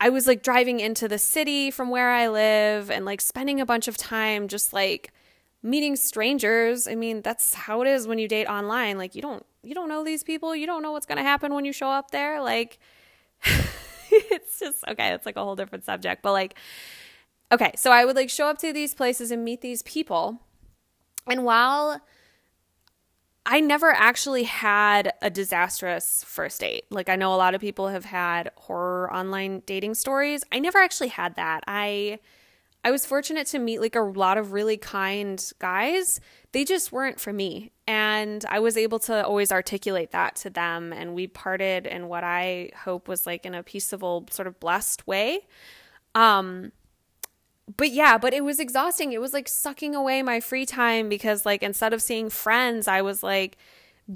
i 0.00 0.08
was 0.08 0.26
like 0.26 0.42
driving 0.42 0.80
into 0.80 1.08
the 1.08 1.18
city 1.18 1.70
from 1.70 1.90
where 1.90 2.10
i 2.10 2.28
live 2.28 2.90
and 2.90 3.04
like 3.04 3.20
spending 3.20 3.60
a 3.60 3.66
bunch 3.66 3.88
of 3.88 3.96
time 3.96 4.48
just 4.48 4.72
like 4.72 5.12
meeting 5.62 5.96
strangers 5.96 6.88
i 6.88 6.94
mean 6.94 7.22
that's 7.22 7.54
how 7.54 7.82
it 7.82 7.88
is 7.88 8.06
when 8.06 8.18
you 8.18 8.28
date 8.28 8.46
online 8.46 8.96
like 8.96 9.14
you 9.14 9.22
don't 9.22 9.44
you 9.62 9.74
don't 9.74 9.88
know 9.88 10.02
these 10.02 10.22
people 10.22 10.56
you 10.56 10.66
don't 10.66 10.82
know 10.82 10.92
what's 10.92 11.06
going 11.06 11.18
to 11.18 11.24
happen 11.24 11.54
when 11.54 11.64
you 11.64 11.72
show 11.72 11.88
up 11.88 12.10
there 12.10 12.40
like 12.40 12.78
it's 14.10 14.58
just 14.58 14.84
okay, 14.88 15.12
it's 15.12 15.26
like 15.26 15.36
a 15.36 15.44
whole 15.44 15.56
different 15.56 15.84
subject. 15.84 16.22
But 16.22 16.32
like, 16.32 16.54
okay, 17.52 17.72
so 17.76 17.90
I 17.90 18.04
would 18.04 18.16
like 18.16 18.30
show 18.30 18.46
up 18.46 18.58
to 18.58 18.72
these 18.72 18.94
places 18.94 19.30
and 19.30 19.44
meet 19.44 19.60
these 19.60 19.82
people. 19.82 20.40
And 21.26 21.44
while 21.44 22.00
I 23.52 23.58
never 23.58 23.90
actually 23.90 24.44
had 24.44 25.12
a 25.20 25.28
disastrous 25.28 26.24
first 26.24 26.60
date. 26.60 26.84
Like 26.88 27.08
I 27.08 27.16
know 27.16 27.34
a 27.34 27.36
lot 27.36 27.56
of 27.56 27.60
people 27.60 27.88
have 27.88 28.04
had 28.04 28.52
horror 28.54 29.12
online 29.12 29.64
dating 29.66 29.94
stories. 29.96 30.44
I 30.52 30.60
never 30.60 30.78
actually 30.78 31.08
had 31.08 31.34
that. 31.34 31.64
I 31.66 32.20
I 32.84 32.92
was 32.92 33.04
fortunate 33.04 33.48
to 33.48 33.58
meet 33.58 33.80
like 33.80 33.96
a 33.96 34.02
lot 34.02 34.38
of 34.38 34.52
really 34.52 34.76
kind 34.76 35.44
guys. 35.58 36.20
They 36.52 36.64
just 36.64 36.92
weren't 36.92 37.18
for 37.18 37.32
me. 37.32 37.72
And 37.88 38.44
I 38.48 38.60
was 38.60 38.76
able 38.76 39.00
to 39.00 39.26
always 39.26 39.50
articulate 39.50 40.12
that 40.12 40.36
to 40.36 40.50
them. 40.50 40.92
And 40.92 41.12
we 41.12 41.26
parted 41.26 41.88
in 41.88 42.06
what 42.06 42.22
I 42.22 42.70
hope 42.84 43.08
was 43.08 43.26
like 43.26 43.44
in 43.44 43.56
a 43.56 43.64
peaceful 43.64 44.28
sort 44.30 44.46
of 44.46 44.60
blessed 44.60 45.08
way. 45.08 45.40
Um, 46.14 46.70
but 47.76 47.90
yeah, 47.90 48.18
but 48.18 48.32
it 48.32 48.44
was 48.44 48.60
exhausting. 48.60 49.12
It 49.12 49.20
was 49.20 49.32
like 49.32 49.48
sucking 49.48 49.94
away 49.94 50.22
my 50.22 50.40
free 50.40 50.66
time 50.66 51.08
because, 51.08 51.44
like, 51.44 51.62
instead 51.62 51.92
of 51.92 52.02
seeing 52.02 52.30
friends, 52.30 52.88
I 52.88 53.02
was 53.02 53.22
like, 53.22 53.56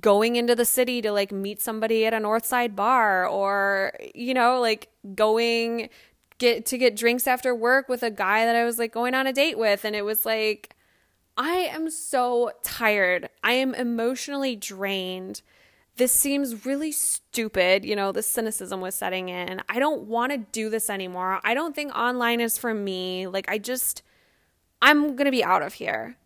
going 0.00 0.37
into 0.37 0.54
the 0.54 0.64
city 0.64 1.00
to 1.00 1.12
like 1.12 1.30
meet 1.30 1.61
somebody 1.61 2.04
at 2.04 2.12
a 2.12 2.18
north 2.18 2.44
side 2.44 2.75
bar 2.75 3.28
or 3.28 3.92
you 4.12 4.34
know 4.34 4.61
like 4.61 4.88
going 5.14 5.88
get 6.38 6.66
to 6.66 6.76
get 6.76 6.96
drinks 6.96 7.28
after 7.28 7.54
work 7.54 7.88
with 7.88 8.02
a 8.02 8.11
guy 8.11 8.44
that 8.44 8.56
I 8.56 8.64
was 8.64 8.76
like 8.76 8.92
going 8.92 9.14
on 9.14 9.28
a 9.28 9.32
date 9.32 9.56
with 9.56 9.84
and 9.84 9.94
it 9.94 10.04
was 10.04 10.26
like 10.26 10.75
I 11.37 11.68
am 11.73 11.90
so 11.90 12.52
tired. 12.62 13.28
I 13.42 13.54
am 13.54 13.75
emotionally 13.75 14.54
drained. 14.54 15.42
This 15.96 16.12
seems 16.12 16.66
really 16.66 16.92
stupid. 16.92 17.84
You 17.84 17.94
know, 17.94 18.12
the 18.12 18.22
cynicism 18.22 18.80
was 18.80 18.94
setting 18.94 19.28
in. 19.28 19.62
I 19.68 19.78
don't 19.78 20.02
want 20.02 20.32
to 20.32 20.38
do 20.38 20.68
this 20.68 20.90
anymore. 20.90 21.40
I 21.44 21.54
don't 21.54 21.74
think 21.74 21.94
online 21.96 22.40
is 22.40 22.58
for 22.58 22.74
me. 22.74 23.26
Like, 23.26 23.48
I 23.48 23.58
just, 23.58 24.02
I'm 24.82 25.16
going 25.16 25.26
to 25.26 25.30
be 25.30 25.44
out 25.44 25.62
of 25.62 25.74
here. 25.74 26.16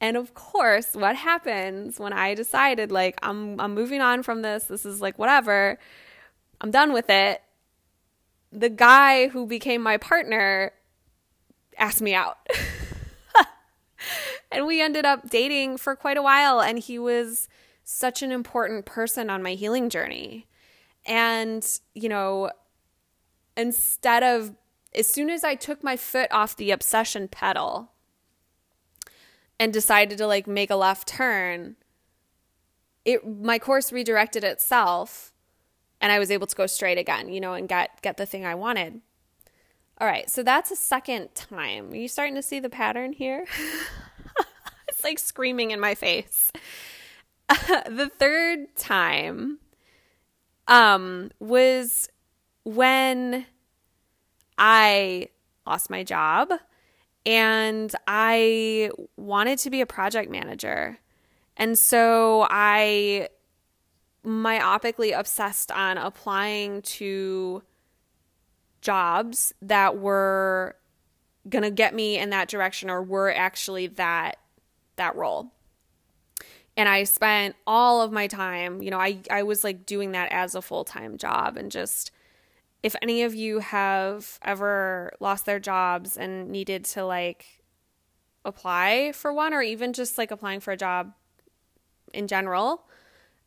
And 0.00 0.16
of 0.16 0.34
course, 0.34 0.94
what 0.94 1.16
happens 1.16 1.98
when 1.98 2.12
I 2.12 2.34
decided, 2.34 2.90
like, 2.92 3.18
I'm, 3.22 3.60
I'm 3.60 3.74
moving 3.74 4.00
on 4.00 4.22
from 4.22 4.42
this, 4.42 4.64
this 4.64 4.84
is 4.84 5.00
like 5.00 5.18
whatever, 5.18 5.78
I'm 6.60 6.70
done 6.70 6.92
with 6.92 7.08
it 7.08 7.42
the 8.52 8.68
guy 8.68 9.28
who 9.28 9.46
became 9.46 9.82
my 9.82 9.96
partner 9.96 10.72
asked 11.78 12.02
me 12.02 12.14
out. 12.14 12.46
and 14.52 14.66
we 14.66 14.80
ended 14.80 15.06
up 15.06 15.30
dating 15.30 15.78
for 15.78 15.96
quite 15.96 16.18
a 16.18 16.22
while 16.22 16.60
and 16.60 16.78
he 16.78 16.98
was 16.98 17.48
such 17.84 18.22
an 18.22 18.32
important 18.32 18.84
person 18.84 19.30
on 19.30 19.42
my 19.42 19.54
healing 19.54 19.90
journey. 19.90 20.46
And, 21.04 21.66
you 21.94 22.08
know, 22.08 22.50
instead 23.56 24.22
of 24.22 24.54
as 24.94 25.06
soon 25.06 25.30
as 25.30 25.44
I 25.44 25.54
took 25.54 25.82
my 25.82 25.96
foot 25.96 26.30
off 26.30 26.56
the 26.56 26.70
obsession 26.70 27.28
pedal 27.28 27.92
and 29.58 29.72
decided 29.72 30.18
to 30.18 30.26
like 30.26 30.46
make 30.46 30.70
a 30.70 30.76
left 30.76 31.08
turn, 31.08 31.76
it 33.04 33.26
my 33.26 33.58
course 33.58 33.92
redirected 33.92 34.44
itself 34.44 35.32
and 36.00 36.12
I 36.12 36.18
was 36.18 36.30
able 36.30 36.46
to 36.46 36.56
go 36.56 36.66
straight 36.66 36.98
again, 36.98 37.28
you 37.32 37.40
know, 37.40 37.54
and 37.54 37.68
get 37.68 38.02
get 38.02 38.16
the 38.16 38.26
thing 38.26 38.44
I 38.44 38.54
wanted. 38.54 39.00
All 39.98 40.06
right, 40.06 40.28
so 40.28 40.42
that's 40.42 40.70
a 40.70 40.76
second 40.76 41.34
time. 41.34 41.92
Are 41.92 41.96
you 41.96 42.08
starting 42.08 42.34
to 42.34 42.42
see 42.42 42.58
the 42.58 42.70
pattern 42.70 43.12
here? 43.12 43.46
it's 44.88 45.04
like 45.04 45.18
screaming 45.18 45.70
in 45.70 45.78
my 45.78 45.94
face. 45.94 46.50
the 47.88 48.10
third 48.18 48.74
time 48.76 49.58
um 50.68 51.30
was 51.40 52.08
when 52.64 53.46
I 54.58 55.28
lost 55.66 55.90
my 55.90 56.04
job 56.04 56.52
and 57.24 57.94
I 58.06 58.90
wanted 59.16 59.58
to 59.60 59.70
be 59.70 59.80
a 59.80 59.86
project 59.86 60.30
manager. 60.30 60.98
And 61.56 61.78
so 61.78 62.46
I 62.50 63.28
myopically 64.24 65.18
obsessed 65.18 65.70
on 65.70 65.98
applying 65.98 66.82
to 66.82 67.62
jobs 68.80 69.52
that 69.62 69.98
were 69.98 70.76
going 71.48 71.62
to 71.62 71.70
get 71.70 71.94
me 71.94 72.18
in 72.18 72.30
that 72.30 72.48
direction 72.48 72.88
or 72.90 73.02
were 73.02 73.32
actually 73.32 73.86
that 73.88 74.36
that 74.96 75.16
role. 75.16 75.50
And 76.76 76.88
I 76.88 77.04
spent 77.04 77.54
all 77.66 78.00
of 78.00 78.12
my 78.12 78.26
time, 78.26 78.82
you 78.82 78.90
know, 78.90 78.98
I 78.98 79.18
I 79.30 79.42
was 79.42 79.62
like 79.62 79.84
doing 79.86 80.12
that 80.12 80.32
as 80.32 80.54
a 80.54 80.62
full-time 80.62 81.18
job 81.18 81.56
and 81.56 81.70
just 81.70 82.10
if 82.82 82.96
any 83.00 83.22
of 83.22 83.34
you 83.34 83.60
have 83.60 84.38
ever 84.42 85.12
lost 85.20 85.46
their 85.46 85.60
jobs 85.60 86.16
and 86.16 86.50
needed 86.50 86.84
to 86.84 87.04
like 87.04 87.62
apply 88.44 89.12
for 89.12 89.32
one 89.32 89.54
or 89.54 89.62
even 89.62 89.92
just 89.92 90.18
like 90.18 90.30
applying 90.30 90.60
for 90.60 90.72
a 90.72 90.76
job 90.76 91.12
in 92.12 92.26
general, 92.26 92.84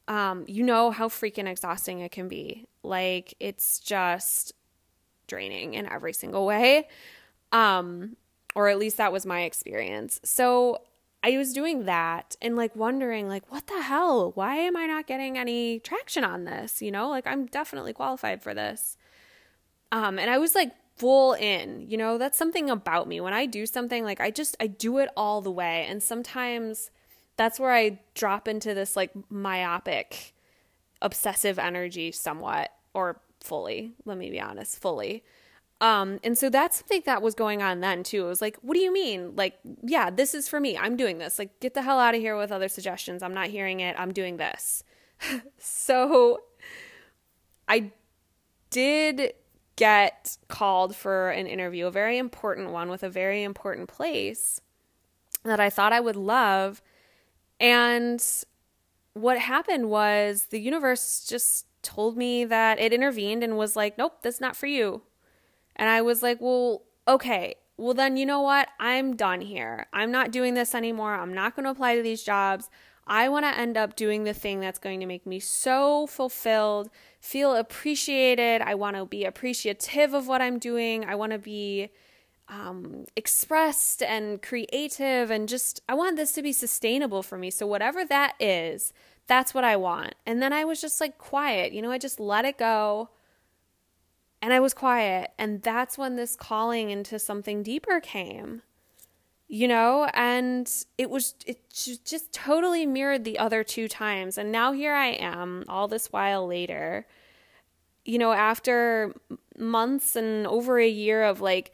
um, 0.08 0.46
you 0.48 0.64
know 0.64 0.92
how 0.92 1.10
freaking 1.10 1.48
exhausting 1.48 2.00
it 2.00 2.12
can 2.12 2.28
be. 2.28 2.66
Like 2.82 3.34
it's 3.40 3.80
just 3.80 4.54
draining 5.28 5.74
in 5.74 5.86
every 5.92 6.14
single 6.14 6.46
way. 6.46 6.88
Um, 7.52 8.16
or 8.56 8.70
at 8.70 8.80
least 8.80 8.98
that 8.98 9.12
was 9.12 9.26
my 9.26 9.42
experience. 9.42 10.22
So 10.24 10.82
I 11.26 11.38
was 11.38 11.54
doing 11.54 11.86
that 11.86 12.36
and 12.40 12.56
like 12.56 12.76
wondering 12.76 13.28
like 13.28 13.52
what 13.52 13.66
the 13.66 13.82
hell? 13.82 14.32
Why 14.36 14.58
am 14.58 14.78
I 14.78 14.86
not 14.86 15.08
getting 15.08 15.40
any 15.40 15.80
traction 15.80 16.24
on 16.24 16.44
this? 16.44 16.84
You 16.84 16.92
know, 16.92 17.10
like 17.10 17.26
I'm 17.26 17.48
definitely 17.48 17.94
qualified 17.94 18.44
for 18.44 18.54
this. 18.54 18.96
Um, 19.92 20.20
and 20.20 20.30
I 20.30 20.38
was 20.38 20.54
like 20.54 20.72
full 20.98 21.34
in, 21.34 21.82
you 21.90 21.98
know, 21.98 22.20
that's 22.20 22.38
something 22.38 22.70
about 22.70 23.08
me. 23.08 23.20
When 23.22 23.34
I 23.34 23.48
do 23.48 23.66
something, 23.66 24.04
like 24.04 24.22
I 24.22 24.30
just 24.30 24.56
I 24.60 24.68
do 24.68 25.00
it 25.00 25.10
all 25.18 25.42
the 25.42 25.52
way. 25.52 25.88
And 25.90 26.04
sometimes 26.04 26.92
that's 27.38 27.60
where 27.60 27.74
I 27.74 28.02
drop 28.14 28.48
into 28.48 28.76
this 28.76 28.96
like 28.96 29.12
myopic, 29.32 30.36
obsessive 31.02 31.58
energy 31.58 32.12
somewhat, 32.12 32.70
or 32.94 33.20
fully. 33.42 33.94
Let 34.06 34.20
me 34.20 34.30
be 34.30 34.40
honest, 34.40 34.80
fully. 34.80 35.24
Um, 35.82 36.20
and 36.24 36.38
so 36.38 36.50
that's 36.50 36.78
something 36.78 37.04
that 37.06 37.22
was 37.22 37.36
going 37.36 37.62
on 37.62 37.82
then 37.82 38.04
too. 38.04 38.26
It 38.26 38.30
was 38.30 38.42
like, 38.42 38.58
what 38.62 38.76
do 38.76 38.80
you 38.80 38.94
mean? 38.94 39.36
Like, 39.36 39.60
yeah, 39.84 40.10
this 40.10 40.34
is 40.34 40.48
for 40.48 40.60
me. 40.60 40.78
I'm 40.78 40.96
doing 40.96 41.18
this. 41.18 41.38
Like, 41.38 41.60
get 41.60 41.74
the 41.74 41.82
hell 41.82 42.00
out 42.00 42.16
of 42.16 42.22
here 42.22 42.38
with 42.38 42.52
other 42.52 42.70
suggestions. 42.70 43.22
I'm 43.22 43.34
not 43.34 43.48
hearing 43.48 43.82
it. 43.82 43.96
I'm 44.00 44.14
doing 44.14 44.38
this. 44.38 44.84
so 45.58 46.40
I 47.68 47.92
did 48.70 49.34
get 49.76 50.38
called 50.48 50.96
for 50.96 51.30
an 51.32 51.48
interview, 51.48 51.88
a 51.88 51.92
very 51.92 52.18
important 52.18 52.72
one 52.72 52.90
with 52.90 53.04
a 53.04 53.10
very 53.10 53.44
important 53.44 53.90
place 53.90 54.62
that 55.44 55.60
I 55.60 55.70
thought 55.70 55.94
I 55.94 56.00
would 56.00 56.16
love. 56.16 56.82
And 57.60 58.24
what 59.14 59.40
happened 59.40 59.90
was 59.90 60.48
the 60.50 60.60
universe 60.60 61.26
just 61.28 61.66
told 61.82 62.18
me 62.18 62.46
that 62.46 62.80
it 62.80 62.94
intervened 62.94 63.44
and 63.44 63.58
was 63.58 63.76
like, 63.76 63.98
nope, 63.98 64.20
that's 64.22 64.42
not 64.42 64.56
for 64.56 64.68
you. 64.68 65.02
And 65.76 65.90
I 65.90 66.02
was 66.02 66.24
like, 66.24 66.40
well, 66.40 66.84
okay. 67.08 67.56
Well, 67.78 67.94
then 67.94 68.16
you 68.16 68.26
know 68.26 68.42
what? 68.42 68.70
I'm 68.80 69.16
done 69.16 69.42
here. 69.42 69.88
I'm 69.92 70.12
not 70.12 70.32
doing 70.32 70.54
this 70.54 70.74
anymore. 70.74 71.14
I'm 71.16 71.34
not 71.34 71.56
going 71.56 71.66
to 71.66 71.72
apply 71.72 71.98
to 71.98 72.02
these 72.02 72.24
jobs. 72.24 72.70
I 73.08 73.30
want 73.30 73.46
to 73.46 73.58
end 73.58 73.78
up 73.78 73.96
doing 73.96 74.24
the 74.24 74.34
thing 74.34 74.60
that's 74.60 74.80
going 74.80 75.00
to 75.00 75.06
make 75.06 75.28
me 75.28 75.40
so 75.40 76.08
fulfilled, 76.08 76.90
feel 77.20 77.56
appreciated. 77.56 78.62
I 78.62 78.76
want 78.76 78.96
to 78.96 79.06
be 79.06 79.26
appreciative 79.26 80.14
of 80.14 80.28
what 80.28 80.42
I'm 80.42 80.58
doing. 80.58 81.06
I 81.06 81.16
want 81.16 81.34
to 81.34 81.38
be 81.38 81.92
um, 82.48 83.06
expressed 83.16 84.02
and 84.02 84.42
creative 84.42 85.32
and 85.32 85.50
just 85.50 85.82
I 85.90 85.94
want 85.96 86.16
this 86.16 86.32
to 86.34 86.42
be 86.42 86.54
sustainable 86.54 87.24
for 87.24 87.38
me. 87.38 87.52
So 87.52 87.68
whatever 87.68 88.06
that 88.06 88.36
is, 88.40 88.94
that's 89.28 89.54
what 89.54 89.64
I 89.64 89.76
want. 89.76 90.16
And 90.26 90.42
then 90.42 90.54
I 90.54 90.64
was 90.64 90.82
just 90.82 91.02
like 91.02 91.18
quiet, 91.18 91.74
you 91.74 91.82
know, 91.82 91.92
I 91.92 91.98
just 91.98 92.20
let 92.20 92.46
it 92.46 92.58
go 92.58 93.10
and 94.42 94.54
I 94.54 94.60
was 94.60 94.74
quiet. 94.74 95.32
And 95.38 95.62
that's 95.62 95.98
when 95.98 96.16
this 96.16 96.36
calling 96.36 96.90
into 96.90 97.20
something 97.20 97.64
deeper 97.64 98.00
came, 98.00 98.62
you 99.48 99.68
know, 99.68 100.10
and 100.14 100.72
it 100.98 101.10
was, 101.10 101.36
it 101.46 101.70
just 101.70 102.32
totally 102.32 102.86
mirrored 102.86 103.24
the 103.24 103.40
other 103.40 103.64
two 103.64 103.88
times. 103.88 104.38
And 104.38 104.52
now 104.52 104.72
here 104.72 104.94
I 104.94 105.10
am, 105.10 105.66
all 105.68 105.88
this 105.88 106.12
while 106.12 106.48
later, 106.48 107.08
you 108.04 108.18
know, 108.18 108.34
after 108.34 109.14
months 109.58 110.16
and 110.16 110.46
over 110.48 110.80
a 110.80 110.88
year 110.88 111.24
of 111.24 111.42
like, 111.42 111.72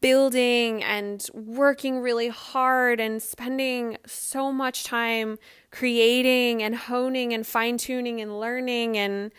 building 0.00 0.80
and 0.84 1.26
working 1.34 1.98
really 1.98 2.28
hard 2.28 3.00
and 3.00 3.20
spending 3.20 3.96
so 4.06 4.52
much 4.52 4.84
time 4.84 5.36
creating 5.72 6.62
and 6.62 6.76
honing 6.76 7.34
and 7.34 7.44
fine 7.44 7.76
tuning 7.76 8.20
and 8.20 8.38
learning 8.38 8.96
and 8.96 9.32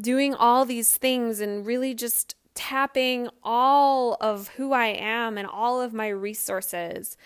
doing 0.00 0.34
all 0.34 0.64
these 0.64 0.96
things 0.96 1.40
and 1.40 1.66
really 1.66 1.94
just 1.94 2.34
tapping 2.54 3.28
all 3.42 4.16
of 4.20 4.48
who 4.48 4.72
I 4.72 4.86
am 4.86 5.36
and 5.38 5.46
all 5.46 5.80
of 5.80 5.92
my 5.92 6.08
resources 6.08 7.16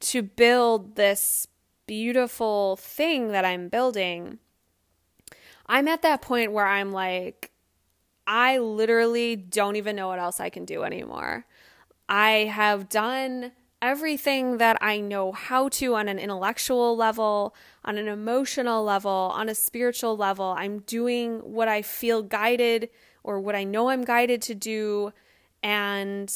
to 0.00 0.22
build 0.22 0.96
this 0.96 1.46
beautiful 1.86 2.76
thing 2.76 3.28
that 3.28 3.44
I'm 3.44 3.68
building. 3.68 4.38
I'm 5.66 5.88
at 5.88 6.02
that 6.02 6.22
point 6.22 6.52
where 6.52 6.66
I'm 6.66 6.92
like, 6.92 7.50
I 8.26 8.58
literally 8.58 9.36
don't 9.36 9.76
even 9.76 9.96
know 9.96 10.08
what 10.08 10.18
else 10.18 10.40
I 10.40 10.50
can 10.50 10.64
do 10.64 10.82
anymore. 10.82 11.46
I 12.08 12.50
have 12.52 12.88
done 12.88 13.52
everything 13.80 14.58
that 14.58 14.76
I 14.80 15.00
know 15.00 15.32
how 15.32 15.68
to 15.70 15.94
on 15.94 16.08
an 16.08 16.18
intellectual 16.18 16.96
level, 16.96 17.54
on 17.84 17.96
an 17.96 18.08
emotional 18.08 18.84
level, 18.84 19.32
on 19.34 19.48
a 19.48 19.54
spiritual 19.54 20.16
level. 20.16 20.54
I'm 20.56 20.80
doing 20.80 21.38
what 21.38 21.68
I 21.68 21.82
feel 21.82 22.22
guided 22.22 22.90
or 23.22 23.40
what 23.40 23.54
I 23.54 23.64
know 23.64 23.88
I'm 23.90 24.04
guided 24.04 24.42
to 24.42 24.54
do. 24.54 25.12
And 25.62 26.32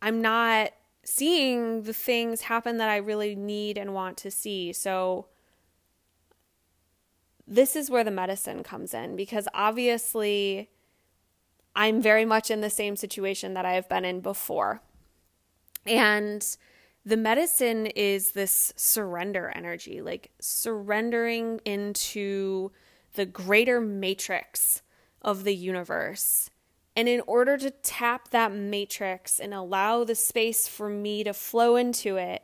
I'm 0.00 0.20
not 0.22 0.70
seeing 1.04 1.82
the 1.82 1.92
things 1.92 2.42
happen 2.42 2.76
that 2.78 2.90
I 2.90 2.96
really 2.96 3.34
need 3.34 3.78
and 3.78 3.94
want 3.94 4.16
to 4.18 4.30
see. 4.30 4.72
So, 4.72 5.26
this 7.50 7.74
is 7.74 7.88
where 7.88 8.04
the 8.04 8.10
medicine 8.10 8.62
comes 8.62 8.92
in 8.92 9.16
because 9.16 9.48
obviously 9.54 10.68
I'm 11.74 12.02
very 12.02 12.26
much 12.26 12.50
in 12.50 12.60
the 12.60 12.68
same 12.68 12.94
situation 12.94 13.54
that 13.54 13.64
I 13.64 13.72
have 13.72 13.88
been 13.88 14.04
in 14.04 14.20
before. 14.20 14.82
And 15.86 16.44
the 17.04 17.16
medicine 17.16 17.86
is 17.86 18.32
this 18.32 18.72
surrender 18.76 19.52
energy, 19.54 20.02
like 20.02 20.30
surrendering 20.40 21.60
into 21.64 22.70
the 23.14 23.26
greater 23.26 23.80
matrix 23.80 24.82
of 25.22 25.44
the 25.44 25.54
universe. 25.54 26.50
And 26.94 27.08
in 27.08 27.22
order 27.26 27.56
to 27.56 27.70
tap 27.70 28.30
that 28.30 28.52
matrix 28.52 29.38
and 29.38 29.54
allow 29.54 30.04
the 30.04 30.14
space 30.14 30.66
for 30.68 30.88
me 30.88 31.24
to 31.24 31.32
flow 31.32 31.76
into 31.76 32.16
it, 32.16 32.42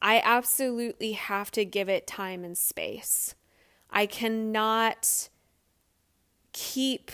I 0.00 0.22
absolutely 0.24 1.12
have 1.12 1.50
to 1.52 1.64
give 1.64 1.88
it 1.88 2.06
time 2.06 2.44
and 2.44 2.56
space. 2.56 3.34
I 3.90 4.06
cannot 4.06 5.28
keep 6.52 7.10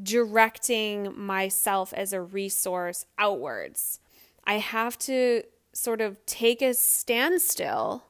directing 0.00 1.12
myself 1.16 1.92
as 1.92 2.12
a 2.12 2.22
resource 2.22 3.04
outwards. 3.18 4.00
I 4.44 4.54
have 4.54 4.98
to 5.00 5.42
sort 5.72 6.00
of 6.00 6.24
take 6.26 6.62
a 6.62 6.74
standstill 6.74 8.04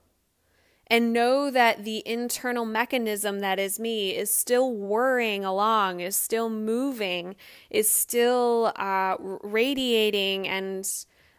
and 0.91 1.13
know 1.13 1.51
that 1.53 1.85
the 1.85 2.03
internal 2.05 2.65
mechanism 2.65 3.39
that 3.39 3.61
is 3.61 3.79
me 3.79 4.17
is 4.17 4.33
still 4.33 4.73
whirring 4.73 5.45
along, 5.45 6.01
is 6.01 6.17
still 6.17 6.51
moving, 6.51 7.37
is 7.71 7.89
still 7.89 8.73
uh, 8.75 9.17
radiating 9.21 10.49
and 10.49 10.89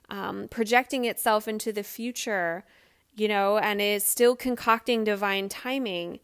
um, 0.09 0.47
projecting 0.49 1.03
itself 1.03 1.49
into 1.49 1.73
the 1.73 1.83
future, 1.83 2.63
you 3.15 3.27
know, 3.27 3.57
and 3.57 3.81
is 3.81 4.05
still 4.05 4.37
concocting 4.37 5.03
divine 5.03 5.49
timing. 5.49 6.21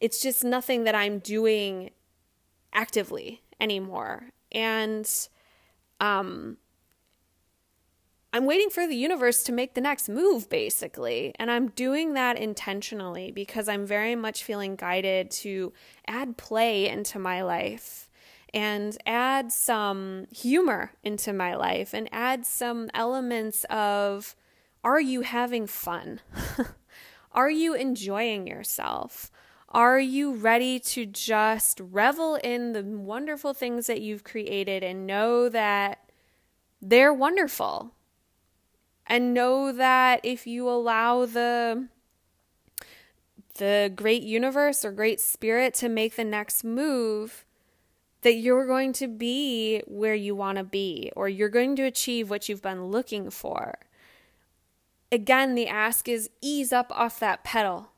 It's 0.00 0.22
just 0.22 0.42
nothing 0.42 0.84
that 0.84 0.94
I'm 0.94 1.18
doing 1.18 1.90
actively 2.72 3.42
anymore. 3.60 4.30
And 4.50 5.10
um, 6.00 6.56
I'm 8.34 8.46
waiting 8.46 8.68
for 8.68 8.84
the 8.88 8.96
universe 8.96 9.44
to 9.44 9.52
make 9.52 9.74
the 9.74 9.80
next 9.80 10.08
move, 10.08 10.48
basically. 10.48 11.32
And 11.38 11.52
I'm 11.52 11.68
doing 11.68 12.14
that 12.14 12.36
intentionally 12.36 13.30
because 13.30 13.68
I'm 13.68 13.86
very 13.86 14.16
much 14.16 14.42
feeling 14.42 14.74
guided 14.74 15.30
to 15.30 15.72
add 16.08 16.36
play 16.36 16.88
into 16.88 17.20
my 17.20 17.42
life 17.42 18.10
and 18.52 18.98
add 19.06 19.52
some 19.52 20.26
humor 20.32 20.90
into 21.04 21.32
my 21.32 21.54
life 21.54 21.94
and 21.94 22.08
add 22.10 22.44
some 22.44 22.90
elements 22.92 23.64
of 23.70 24.34
are 24.82 25.00
you 25.00 25.20
having 25.20 25.68
fun? 25.68 26.20
are 27.32 27.50
you 27.50 27.74
enjoying 27.74 28.48
yourself? 28.48 29.30
Are 29.68 30.00
you 30.00 30.32
ready 30.32 30.80
to 30.80 31.06
just 31.06 31.78
revel 31.78 32.34
in 32.42 32.72
the 32.72 32.82
wonderful 32.82 33.54
things 33.54 33.86
that 33.86 34.00
you've 34.00 34.24
created 34.24 34.82
and 34.82 35.06
know 35.06 35.48
that 35.48 36.10
they're 36.82 37.14
wonderful? 37.14 37.93
And 39.06 39.34
know 39.34 39.72
that 39.72 40.20
if 40.22 40.46
you 40.46 40.68
allow 40.68 41.26
the 41.26 41.88
the 43.56 43.92
great 43.94 44.22
universe 44.22 44.84
or 44.84 44.90
great 44.90 45.20
spirit 45.20 45.74
to 45.74 45.88
make 45.88 46.16
the 46.16 46.24
next 46.24 46.64
move 46.64 47.44
that 48.22 48.34
you're 48.34 48.66
going 48.66 48.92
to 48.92 49.06
be 49.06 49.80
where 49.86 50.14
you 50.14 50.34
want 50.34 50.58
to 50.58 50.64
be 50.64 51.12
or 51.14 51.28
you're 51.28 51.48
going 51.48 51.76
to 51.76 51.84
achieve 51.84 52.30
what 52.30 52.48
you've 52.48 52.62
been 52.62 52.86
looking 52.86 53.30
for. 53.30 53.78
Again, 55.12 55.54
the 55.54 55.68
ask 55.68 56.08
is 56.08 56.30
ease 56.40 56.72
up 56.72 56.90
off 56.90 57.20
that 57.20 57.44
pedal. 57.44 57.90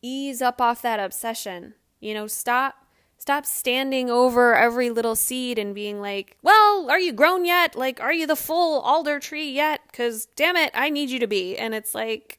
Ease 0.00 0.40
up 0.40 0.60
off 0.60 0.80
that 0.82 1.00
obsession. 1.00 1.74
You 2.00 2.14
know, 2.14 2.26
stop 2.26 2.83
Stop 3.24 3.46
standing 3.46 4.10
over 4.10 4.54
every 4.54 4.90
little 4.90 5.16
seed 5.16 5.58
and 5.58 5.74
being 5.74 5.98
like, 5.98 6.36
well, 6.42 6.90
are 6.90 6.98
you 6.98 7.10
grown 7.10 7.46
yet? 7.46 7.74
Like, 7.74 7.98
are 7.98 8.12
you 8.12 8.26
the 8.26 8.36
full 8.36 8.82
alder 8.82 9.18
tree 9.18 9.50
yet? 9.50 9.80
Because 9.86 10.26
damn 10.36 10.56
it, 10.56 10.70
I 10.74 10.90
need 10.90 11.08
you 11.08 11.18
to 11.20 11.26
be. 11.26 11.56
And 11.56 11.74
it's 11.74 11.94
like, 11.94 12.38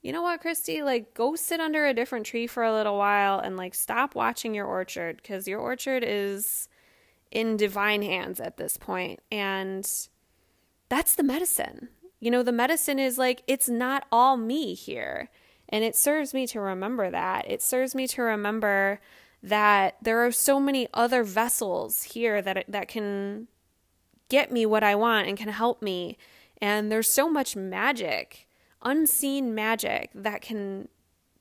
you 0.00 0.10
know 0.10 0.22
what, 0.22 0.40
Christy? 0.40 0.82
Like, 0.82 1.12
go 1.12 1.36
sit 1.36 1.60
under 1.60 1.84
a 1.84 1.92
different 1.92 2.24
tree 2.24 2.46
for 2.46 2.62
a 2.62 2.72
little 2.72 2.96
while 2.96 3.38
and 3.38 3.58
like 3.58 3.74
stop 3.74 4.14
watching 4.14 4.54
your 4.54 4.64
orchard 4.64 5.18
because 5.18 5.46
your 5.46 5.60
orchard 5.60 6.02
is 6.02 6.70
in 7.30 7.58
divine 7.58 8.00
hands 8.00 8.40
at 8.40 8.56
this 8.56 8.78
point. 8.78 9.20
And 9.30 9.86
that's 10.88 11.16
the 11.16 11.22
medicine. 11.22 11.88
You 12.18 12.30
know, 12.30 12.42
the 12.42 12.50
medicine 12.50 12.98
is 12.98 13.18
like, 13.18 13.42
it's 13.46 13.68
not 13.68 14.06
all 14.10 14.38
me 14.38 14.72
here. 14.72 15.28
And 15.68 15.84
it 15.84 15.94
serves 15.94 16.32
me 16.32 16.46
to 16.46 16.60
remember 16.60 17.10
that. 17.10 17.44
It 17.46 17.60
serves 17.60 17.94
me 17.94 18.06
to 18.06 18.22
remember 18.22 19.00
that 19.42 19.96
there 20.02 20.24
are 20.24 20.32
so 20.32 20.58
many 20.58 20.88
other 20.92 21.22
vessels 21.22 22.02
here 22.04 22.42
that 22.42 22.64
that 22.68 22.88
can 22.88 23.48
get 24.28 24.52
me 24.52 24.66
what 24.66 24.82
I 24.82 24.94
want 24.94 25.28
and 25.28 25.36
can 25.36 25.48
help 25.48 25.82
me. 25.82 26.18
And 26.60 26.90
there's 26.90 27.08
so 27.08 27.30
much 27.30 27.56
magic, 27.56 28.48
unseen 28.82 29.54
magic 29.54 30.10
that 30.14 30.42
can 30.42 30.88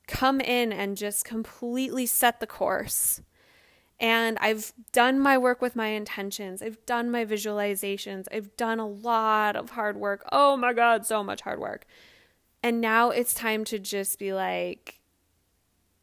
come 0.07 0.39
in 0.39 0.71
and 0.71 0.95
just 0.95 1.25
completely 1.25 2.05
set 2.05 2.39
the 2.39 2.47
course. 2.47 3.21
And 3.99 4.37
I've 4.39 4.73
done 4.91 5.19
my 5.19 5.37
work 5.37 5.61
with 5.61 5.75
my 5.75 5.87
intentions. 5.87 6.61
I've 6.61 6.85
done 6.85 7.09
my 7.09 7.25
visualizations. 7.25 8.25
I've 8.31 8.55
done 8.55 8.79
a 8.79 8.87
lot 8.87 9.55
of 9.55 9.71
hard 9.71 9.97
work. 9.97 10.23
Oh 10.31 10.55
my 10.55 10.71
God, 10.71 11.05
so 11.05 11.23
much 11.23 11.41
hard 11.41 11.59
work. 11.59 11.85
And 12.61 12.79
now 12.79 13.09
it's 13.09 13.33
time 13.33 13.65
to 13.65 13.79
just 13.79 14.19
be 14.19 14.33
like, 14.33 14.99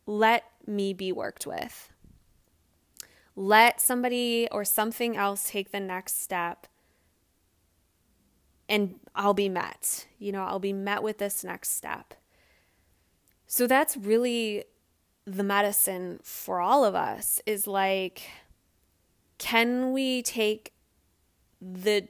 let 0.07 0.45
me 0.67 0.93
be 0.93 1.13
worked 1.13 1.47
with. 1.47 1.91
Let 3.37 3.81
somebody 3.81 4.49
or 4.53 4.65
something 4.65 5.17
else 5.17 5.51
take 5.51 5.73
the 5.73 5.81
next 5.81 6.23
step 6.23 6.67
and 8.69 9.01
I'll 9.15 9.35
be 9.35 9.49
met. 9.49 10.07
You 10.19 10.33
know, 10.33 10.45
I'll 10.45 10.59
be 10.59 10.73
met 10.73 11.03
with 11.03 11.19
this 11.19 11.45
next 11.45 11.71
step. 11.71 12.15
So 13.47 13.67
that's 13.67 13.97
really 13.97 14.65
the 15.27 15.45
medicine 15.45 16.21
for 16.23 16.61
all 16.61 16.85
of 16.85 16.95
us 16.95 17.41
is 17.47 17.67
like 17.67 18.23
can 19.39 19.93
we 19.93 20.23
take 20.23 20.73
the 21.61 22.09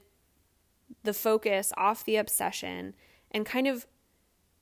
the 1.04 1.14
focus 1.14 1.72
off 1.76 2.04
the 2.04 2.16
obsession 2.16 2.94
and 3.30 3.46
kind 3.46 3.68
of 3.68 3.86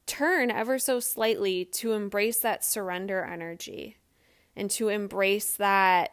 turn 0.07 0.51
ever 0.51 0.79
so 0.79 1.01
slightly 1.01 1.65
to 1.65 1.93
embrace 1.93 2.39
that 2.41 2.65
surrender 2.65 3.25
energy 3.25 3.97
and 4.57 4.71
to 4.71 4.89
embrace 4.89 5.53
that 5.57 6.13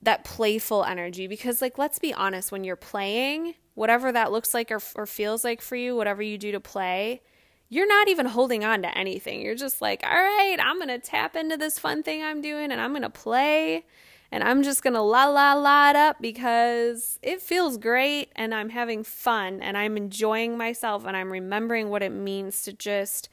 that 0.00 0.24
playful 0.24 0.84
energy 0.84 1.28
because 1.28 1.62
like 1.62 1.78
let's 1.78 2.00
be 2.00 2.12
honest 2.12 2.50
when 2.50 2.64
you're 2.64 2.74
playing 2.74 3.54
whatever 3.74 4.12
that 4.12 4.32
looks 4.32 4.52
like 4.54 4.70
or, 4.70 4.80
or 4.94 5.06
feels 5.06 5.44
like 5.44 5.60
for 5.60 5.76
you, 5.76 5.96
whatever 5.96 6.22
you 6.22 6.36
do 6.36 6.52
to 6.52 6.60
play, 6.60 7.22
you're 7.68 7.88
not 7.88 8.08
even 8.08 8.26
holding 8.26 8.64
on 8.64 8.82
to 8.82 8.98
anything. 8.98 9.40
You're 9.40 9.54
just 9.54 9.80
like, 9.80 10.02
all 10.04 10.10
right, 10.10 10.58
I'm 10.60 10.78
to 10.88 10.98
tap 10.98 11.36
into 11.36 11.56
this 11.56 11.78
fun 11.78 12.02
thing 12.02 12.22
I'm 12.22 12.42
doing 12.42 12.70
and 12.70 12.80
I'm 12.80 12.92
to 13.02 13.10
play 13.10 13.86
and 14.32 14.42
I'm 14.42 14.62
just 14.62 14.82
going 14.82 14.94
to 14.94 15.02
la 15.02 15.26
la 15.26 15.52
la 15.52 15.90
it 15.90 15.96
up 15.96 16.16
because 16.18 17.18
it 17.22 17.42
feels 17.42 17.76
great 17.76 18.32
and 18.34 18.54
I'm 18.54 18.70
having 18.70 19.04
fun 19.04 19.60
and 19.60 19.76
I'm 19.76 19.98
enjoying 19.98 20.56
myself 20.56 21.04
and 21.04 21.14
I'm 21.14 21.30
remembering 21.30 21.90
what 21.90 22.02
it 22.02 22.12
means 22.12 22.62
to 22.62 22.72
just 22.72 23.28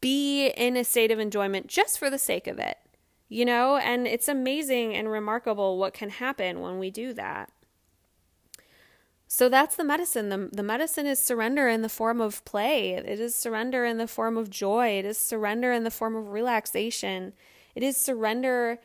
be 0.00 0.46
in 0.46 0.76
a 0.76 0.84
state 0.84 1.10
of 1.10 1.18
enjoyment 1.18 1.66
just 1.66 1.98
for 1.98 2.08
the 2.08 2.18
sake 2.18 2.46
of 2.46 2.60
it. 2.60 2.78
You 3.28 3.44
know, 3.44 3.76
and 3.76 4.06
it's 4.06 4.28
amazing 4.28 4.94
and 4.94 5.10
remarkable 5.10 5.76
what 5.76 5.92
can 5.92 6.10
happen 6.10 6.60
when 6.60 6.78
we 6.78 6.90
do 6.90 7.12
that. 7.14 7.50
So 9.26 9.48
that's 9.48 9.76
the 9.76 9.84
medicine. 9.84 10.28
The, 10.28 10.50
the 10.52 10.62
medicine 10.62 11.06
is 11.06 11.20
surrender 11.20 11.68
in 11.68 11.82
the 11.82 11.88
form 11.88 12.20
of 12.20 12.44
play. 12.44 12.92
It 12.92 13.20
is 13.20 13.34
surrender 13.34 13.84
in 13.84 13.98
the 13.98 14.08
form 14.08 14.36
of 14.36 14.50
joy. 14.50 14.98
It 14.98 15.04
is 15.04 15.18
surrender 15.18 15.72
in 15.72 15.84
the 15.84 15.90
form 15.90 16.16
of 16.16 16.28
relaxation. 16.28 17.32
It 17.74 17.84
is 17.84 17.96
surrender 17.96 18.80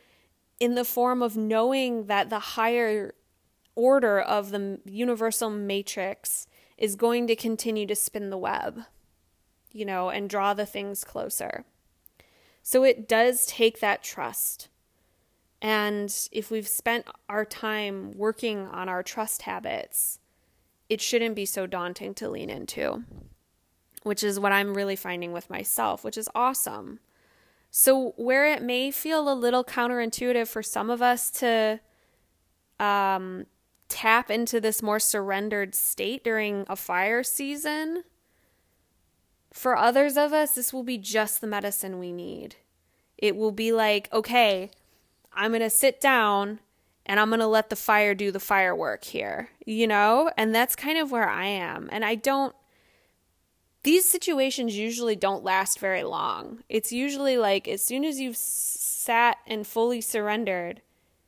in 0.59 0.75
the 0.75 0.85
form 0.85 1.21
of 1.21 1.35
knowing 1.35 2.05
that 2.05 2.29
the 2.29 2.39
higher 2.39 3.13
order 3.75 4.19
of 4.19 4.51
the 4.51 4.79
universal 4.85 5.49
matrix 5.49 6.47
is 6.77 6.95
going 6.95 7.27
to 7.27 7.35
continue 7.35 7.85
to 7.85 7.95
spin 7.95 8.29
the 8.29 8.37
web, 8.37 8.81
you 9.71 9.85
know, 9.85 10.09
and 10.09 10.29
draw 10.29 10.53
the 10.53 10.65
things 10.65 11.03
closer. 11.03 11.65
So 12.63 12.83
it 12.83 13.07
does 13.07 13.45
take 13.45 13.79
that 13.79 14.03
trust. 14.03 14.69
And 15.61 16.13
if 16.31 16.51
we've 16.51 16.67
spent 16.67 17.05
our 17.29 17.45
time 17.45 18.11
working 18.15 18.67
on 18.67 18.89
our 18.89 19.03
trust 19.03 19.43
habits, 19.43 20.19
it 20.89 21.01
shouldn't 21.01 21.35
be 21.35 21.45
so 21.45 21.65
daunting 21.65 22.13
to 22.15 22.29
lean 22.29 22.49
into, 22.49 23.03
which 24.03 24.23
is 24.23 24.39
what 24.39 24.51
I'm 24.51 24.75
really 24.75 24.95
finding 24.95 25.31
with 25.31 25.49
myself, 25.49 26.03
which 26.03 26.17
is 26.17 26.29
awesome. 26.35 26.99
So, 27.77 28.13
where 28.15 28.45
it 28.45 28.61
may 28.61 28.89
feel 28.89 29.29
a 29.29 29.35
little 29.35 29.61
counterintuitive 29.61 30.47
for 30.47 30.63
some 30.63 30.89
of 30.89 31.01
us 31.01 31.29
to 31.31 31.81
um, 32.79 33.47
tap 33.89 34.31
into 34.31 34.61
this 34.61 34.81
more 34.81 34.97
surrendered 34.97 35.75
state 35.75 36.23
during 36.23 36.63
a 36.69 36.77
fire 36.77 37.21
season, 37.21 38.05
for 39.51 39.75
others 39.75 40.15
of 40.15 40.31
us, 40.31 40.55
this 40.55 40.71
will 40.71 40.83
be 40.83 40.97
just 40.97 41.41
the 41.41 41.47
medicine 41.47 41.99
we 41.99 42.13
need. 42.13 42.55
It 43.17 43.35
will 43.35 43.51
be 43.51 43.73
like, 43.73 44.07
okay, 44.13 44.71
I'm 45.33 45.51
going 45.51 45.59
to 45.59 45.69
sit 45.69 45.99
down 45.99 46.61
and 47.05 47.19
I'm 47.19 47.27
going 47.27 47.41
to 47.41 47.45
let 47.45 47.69
the 47.69 47.75
fire 47.75 48.15
do 48.15 48.31
the 48.31 48.39
firework 48.39 49.03
here, 49.03 49.49
you 49.65 49.85
know? 49.85 50.31
And 50.37 50.55
that's 50.55 50.77
kind 50.77 50.97
of 50.97 51.11
where 51.11 51.27
I 51.27 51.47
am. 51.47 51.89
And 51.91 52.05
I 52.05 52.15
don't, 52.15 52.55
these 53.85 54.03
situations 54.03 54.75
usually 54.75 55.15
don't 55.15 55.43
last 55.43 55.77
very 55.77 56.01
long. 56.01 56.63
It's 56.69 56.91
usually 56.91 57.37
like 57.37 57.67
as 57.67 57.83
soon 57.83 58.03
as 58.03 58.19
you've 58.19 58.35
sat 58.35 59.37
and 59.45 59.65
fully 59.65 60.01
surrendered, 60.01 60.81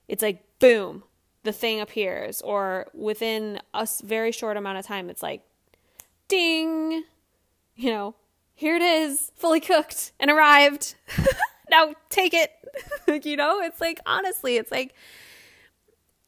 it's 0.08 0.24
like, 0.24 0.44
boom, 0.58 1.04
the 1.44 1.52
thing 1.52 1.80
appears. 1.80 2.42
Or 2.42 2.88
within 2.96 3.62
a 3.76 3.88
very 4.04 4.32
short 4.32 4.58
amount 4.58 4.80
of 4.80 4.88
time, 4.88 5.08
it's 5.12 5.22
like, 5.22 5.44
ding, 6.28 7.04
you 7.76 7.92
know, 7.92 8.16
here 8.56 8.76
it 8.76 8.82
is, 8.82 9.32
fully 9.36 9.60
cooked 9.60 10.12
and 10.20 10.32
arrived. 10.32 10.96
now 11.70 11.94
take 12.10 12.34
it. 12.34 12.52
you 13.24 13.38
know, 13.38 13.62
it's 13.62 13.80
like, 13.80 14.00
honestly, 14.08 14.58
it's 14.58 14.72
like, 14.72 14.96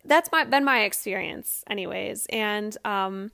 that's 0.06 0.32
my 0.32 0.44
been 0.44 0.64
my 0.64 0.84
experience 0.84 1.64
anyways 1.70 2.26
and 2.30 2.78
um 2.86 3.32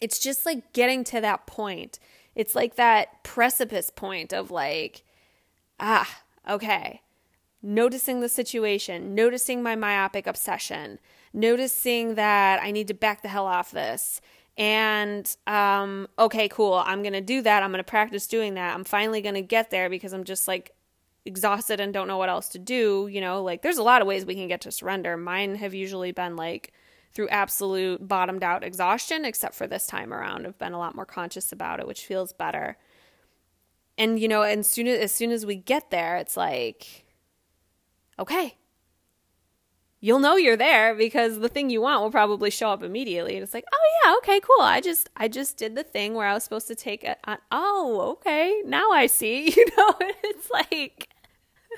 it's 0.00 0.18
just 0.18 0.44
like 0.44 0.72
getting 0.72 1.04
to 1.04 1.20
that 1.20 1.46
point 1.46 2.00
it's 2.40 2.54
like 2.54 2.76
that 2.76 3.22
precipice 3.22 3.90
point 3.90 4.32
of 4.32 4.50
like 4.50 5.04
ah 5.78 6.22
okay. 6.48 7.02
Noticing 7.62 8.20
the 8.20 8.30
situation 8.30 9.14
noticing 9.14 9.62
my 9.62 9.76
myopic 9.76 10.26
obsession 10.26 10.98
noticing 11.34 12.14
that 12.14 12.60
i 12.62 12.70
need 12.70 12.88
to 12.88 12.94
back 12.94 13.20
the 13.20 13.28
hell 13.28 13.46
off 13.46 13.70
this. 13.72 14.22
And 14.56 15.36
um 15.46 16.08
okay 16.18 16.48
cool. 16.48 16.82
I'm 16.90 17.02
going 17.02 17.12
to 17.12 17.20
do 17.20 17.42
that. 17.42 17.62
I'm 17.62 17.70
going 17.70 17.84
to 17.84 17.84
practice 17.98 18.26
doing 18.26 18.54
that. 18.54 18.74
I'm 18.74 18.84
finally 18.84 19.20
going 19.20 19.34
to 19.34 19.42
get 19.42 19.70
there 19.70 19.90
because 19.90 20.14
i'm 20.14 20.24
just 20.24 20.48
like 20.48 20.72
exhausted 21.26 21.78
and 21.78 21.92
don't 21.92 22.08
know 22.08 22.16
what 22.16 22.30
else 22.30 22.48
to 22.48 22.58
do, 22.58 23.06
you 23.12 23.20
know, 23.20 23.42
like 23.42 23.60
there's 23.60 23.76
a 23.76 23.82
lot 23.82 24.00
of 24.00 24.08
ways 24.08 24.24
we 24.24 24.34
can 24.34 24.48
get 24.48 24.62
to 24.62 24.72
surrender. 24.72 25.18
Mine 25.18 25.56
have 25.56 25.74
usually 25.74 26.12
been 26.12 26.36
like 26.36 26.72
through 27.12 27.28
absolute 27.28 28.06
bottomed 28.06 28.42
out 28.42 28.62
exhaustion, 28.62 29.24
except 29.24 29.54
for 29.54 29.66
this 29.66 29.86
time 29.86 30.12
around. 30.12 30.46
I've 30.46 30.58
been 30.58 30.72
a 30.72 30.78
lot 30.78 30.94
more 30.94 31.06
conscious 31.06 31.52
about 31.52 31.80
it, 31.80 31.86
which 31.86 32.06
feels 32.06 32.32
better. 32.32 32.76
And 33.98 34.18
you 34.18 34.28
know, 34.28 34.42
and 34.42 34.64
soon 34.64 34.86
as, 34.86 35.12
soon 35.12 35.30
as 35.30 35.44
we 35.44 35.56
get 35.56 35.90
there, 35.90 36.16
it's 36.16 36.36
like, 36.36 37.04
okay, 38.18 38.56
you'll 40.00 40.18
know 40.18 40.36
you're 40.36 40.56
there 40.56 40.94
because 40.94 41.40
the 41.40 41.48
thing 41.48 41.68
you 41.70 41.82
want 41.82 42.02
will 42.02 42.10
probably 42.10 42.50
show 42.50 42.70
up 42.70 42.82
immediately. 42.82 43.34
And 43.34 43.42
it's 43.42 43.54
like, 43.54 43.64
oh 43.72 43.90
yeah, 44.04 44.14
okay, 44.18 44.40
cool. 44.40 44.64
I 44.64 44.80
just 44.80 45.10
I 45.16 45.28
just 45.28 45.56
did 45.56 45.74
the 45.74 45.82
thing 45.82 46.14
where 46.14 46.26
I 46.26 46.34
was 46.34 46.44
supposed 46.44 46.68
to 46.68 46.74
take 46.74 47.04
it. 47.04 47.18
On. 47.24 47.38
Oh, 47.52 48.00
okay, 48.12 48.62
now 48.64 48.90
I 48.90 49.06
see. 49.06 49.54
You 49.56 49.66
know, 49.76 49.94
it's 50.00 50.50
like 50.50 51.08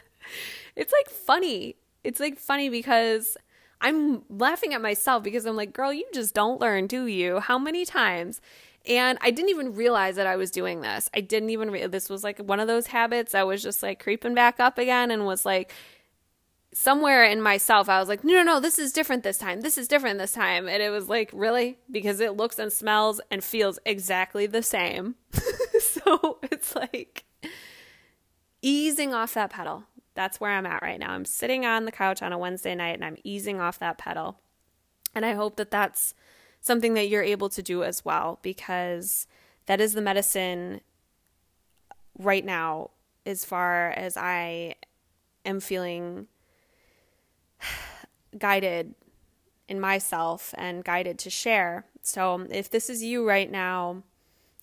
it's 0.76 0.92
like 0.92 1.10
funny. 1.10 1.76
It's 2.04 2.20
like 2.20 2.38
funny 2.38 2.68
because 2.68 3.36
I'm 3.82 4.22
laughing 4.30 4.72
at 4.72 4.80
myself 4.80 5.24
because 5.24 5.44
I'm 5.44 5.56
like, 5.56 5.72
girl, 5.72 5.92
you 5.92 6.06
just 6.14 6.34
don't 6.34 6.60
learn, 6.60 6.86
do 6.86 7.06
you? 7.06 7.40
How 7.40 7.58
many 7.58 7.84
times? 7.84 8.40
And 8.86 9.18
I 9.20 9.30
didn't 9.30 9.50
even 9.50 9.74
realize 9.74 10.16
that 10.16 10.26
I 10.26 10.36
was 10.36 10.50
doing 10.50 10.80
this. 10.80 11.10
I 11.14 11.20
didn't 11.20 11.50
even 11.50 11.70
re- 11.70 11.86
this 11.86 12.08
was 12.08 12.24
like 12.24 12.38
one 12.38 12.60
of 12.60 12.68
those 12.68 12.86
habits 12.88 13.34
I 13.34 13.42
was 13.42 13.62
just 13.62 13.82
like 13.82 14.02
creeping 14.02 14.34
back 14.34 14.60
up 14.60 14.78
again 14.78 15.10
and 15.10 15.26
was 15.26 15.44
like 15.44 15.72
somewhere 16.72 17.24
in 17.24 17.42
myself 17.42 17.88
I 17.88 18.00
was 18.00 18.08
like, 18.08 18.24
"No, 18.24 18.34
no, 18.34 18.42
no, 18.42 18.60
this 18.60 18.78
is 18.78 18.92
different 18.92 19.22
this 19.24 19.38
time. 19.38 19.60
This 19.60 19.76
is 19.76 19.86
different 19.86 20.18
this 20.18 20.32
time." 20.32 20.68
And 20.68 20.82
it 20.82 20.90
was 20.90 21.08
like, 21.08 21.30
"Really?" 21.32 21.78
Because 21.90 22.18
it 22.20 22.36
looks 22.36 22.58
and 22.58 22.72
smells 22.72 23.20
and 23.30 23.44
feels 23.44 23.78
exactly 23.84 24.46
the 24.46 24.62
same. 24.62 25.16
so, 25.80 26.38
it's 26.50 26.74
like 26.74 27.24
easing 28.62 29.12
off 29.12 29.34
that 29.34 29.50
pedal 29.50 29.84
that's 30.14 30.40
where 30.40 30.50
I'm 30.50 30.66
at 30.66 30.82
right 30.82 30.98
now. 30.98 31.12
I'm 31.12 31.24
sitting 31.24 31.64
on 31.64 31.84
the 31.84 31.92
couch 31.92 32.22
on 32.22 32.32
a 32.32 32.38
Wednesday 32.38 32.74
night 32.74 32.94
and 32.94 33.04
I'm 33.04 33.16
easing 33.24 33.60
off 33.60 33.78
that 33.78 33.98
pedal. 33.98 34.38
And 35.14 35.24
I 35.24 35.32
hope 35.32 35.56
that 35.56 35.70
that's 35.70 36.14
something 36.60 36.94
that 36.94 37.08
you're 37.08 37.22
able 37.22 37.48
to 37.50 37.62
do 37.62 37.82
as 37.82 38.04
well 38.04 38.38
because 38.42 39.26
that 39.66 39.80
is 39.80 39.94
the 39.94 40.00
medicine 40.00 40.80
right 42.18 42.44
now 42.44 42.90
as 43.24 43.44
far 43.44 43.90
as 43.90 44.16
I 44.16 44.74
am 45.44 45.60
feeling 45.60 46.26
guided 48.38 48.94
in 49.68 49.80
myself 49.80 50.54
and 50.58 50.84
guided 50.84 51.18
to 51.20 51.30
share. 51.30 51.86
So 52.02 52.46
if 52.50 52.70
this 52.70 52.90
is 52.90 53.02
you 53.02 53.26
right 53.26 53.50
now, 53.50 54.02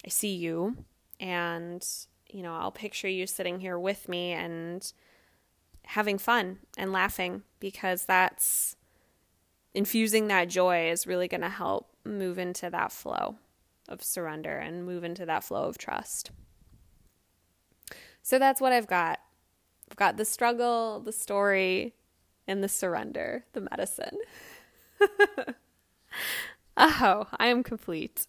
I 0.05 0.09
see 0.09 0.35
you 0.35 0.77
and 1.19 1.85
you 2.29 2.43
know, 2.43 2.53
I'll 2.53 2.71
picture 2.71 3.07
you 3.07 3.25
sitting 3.25 3.59
here 3.59 3.79
with 3.79 4.07
me 4.07 4.31
and 4.31 4.91
having 5.89 6.19
fun 6.19 6.59
and 6.77 6.91
laughing 6.91 7.41
because 7.59 8.05
that's 8.05 8.75
infusing 9.73 10.27
that 10.27 10.47
joy 10.47 10.87
is 10.87 11.07
really 11.07 11.27
going 11.27 11.41
to 11.41 11.49
help 11.49 11.89
move 12.05 12.37
into 12.37 12.69
that 12.69 12.91
flow 12.91 13.35
of 13.87 14.03
surrender 14.03 14.55
and 14.55 14.85
move 14.85 15.03
into 15.03 15.25
that 15.25 15.43
flow 15.43 15.63
of 15.63 15.79
trust. 15.79 16.29
So 18.21 18.37
that's 18.37 18.61
what 18.61 18.71
I've 18.71 18.85
got. 18.85 19.19
I've 19.89 19.97
got 19.97 20.17
the 20.17 20.25
struggle, 20.25 20.99
the 20.99 21.11
story, 21.11 21.95
and 22.47 22.63
the 22.63 22.69
surrender, 22.69 23.45
the 23.53 23.61
medicine. 23.61 24.17
oh, 26.77 27.27
I 27.35 27.47
am 27.47 27.63
complete. 27.63 28.27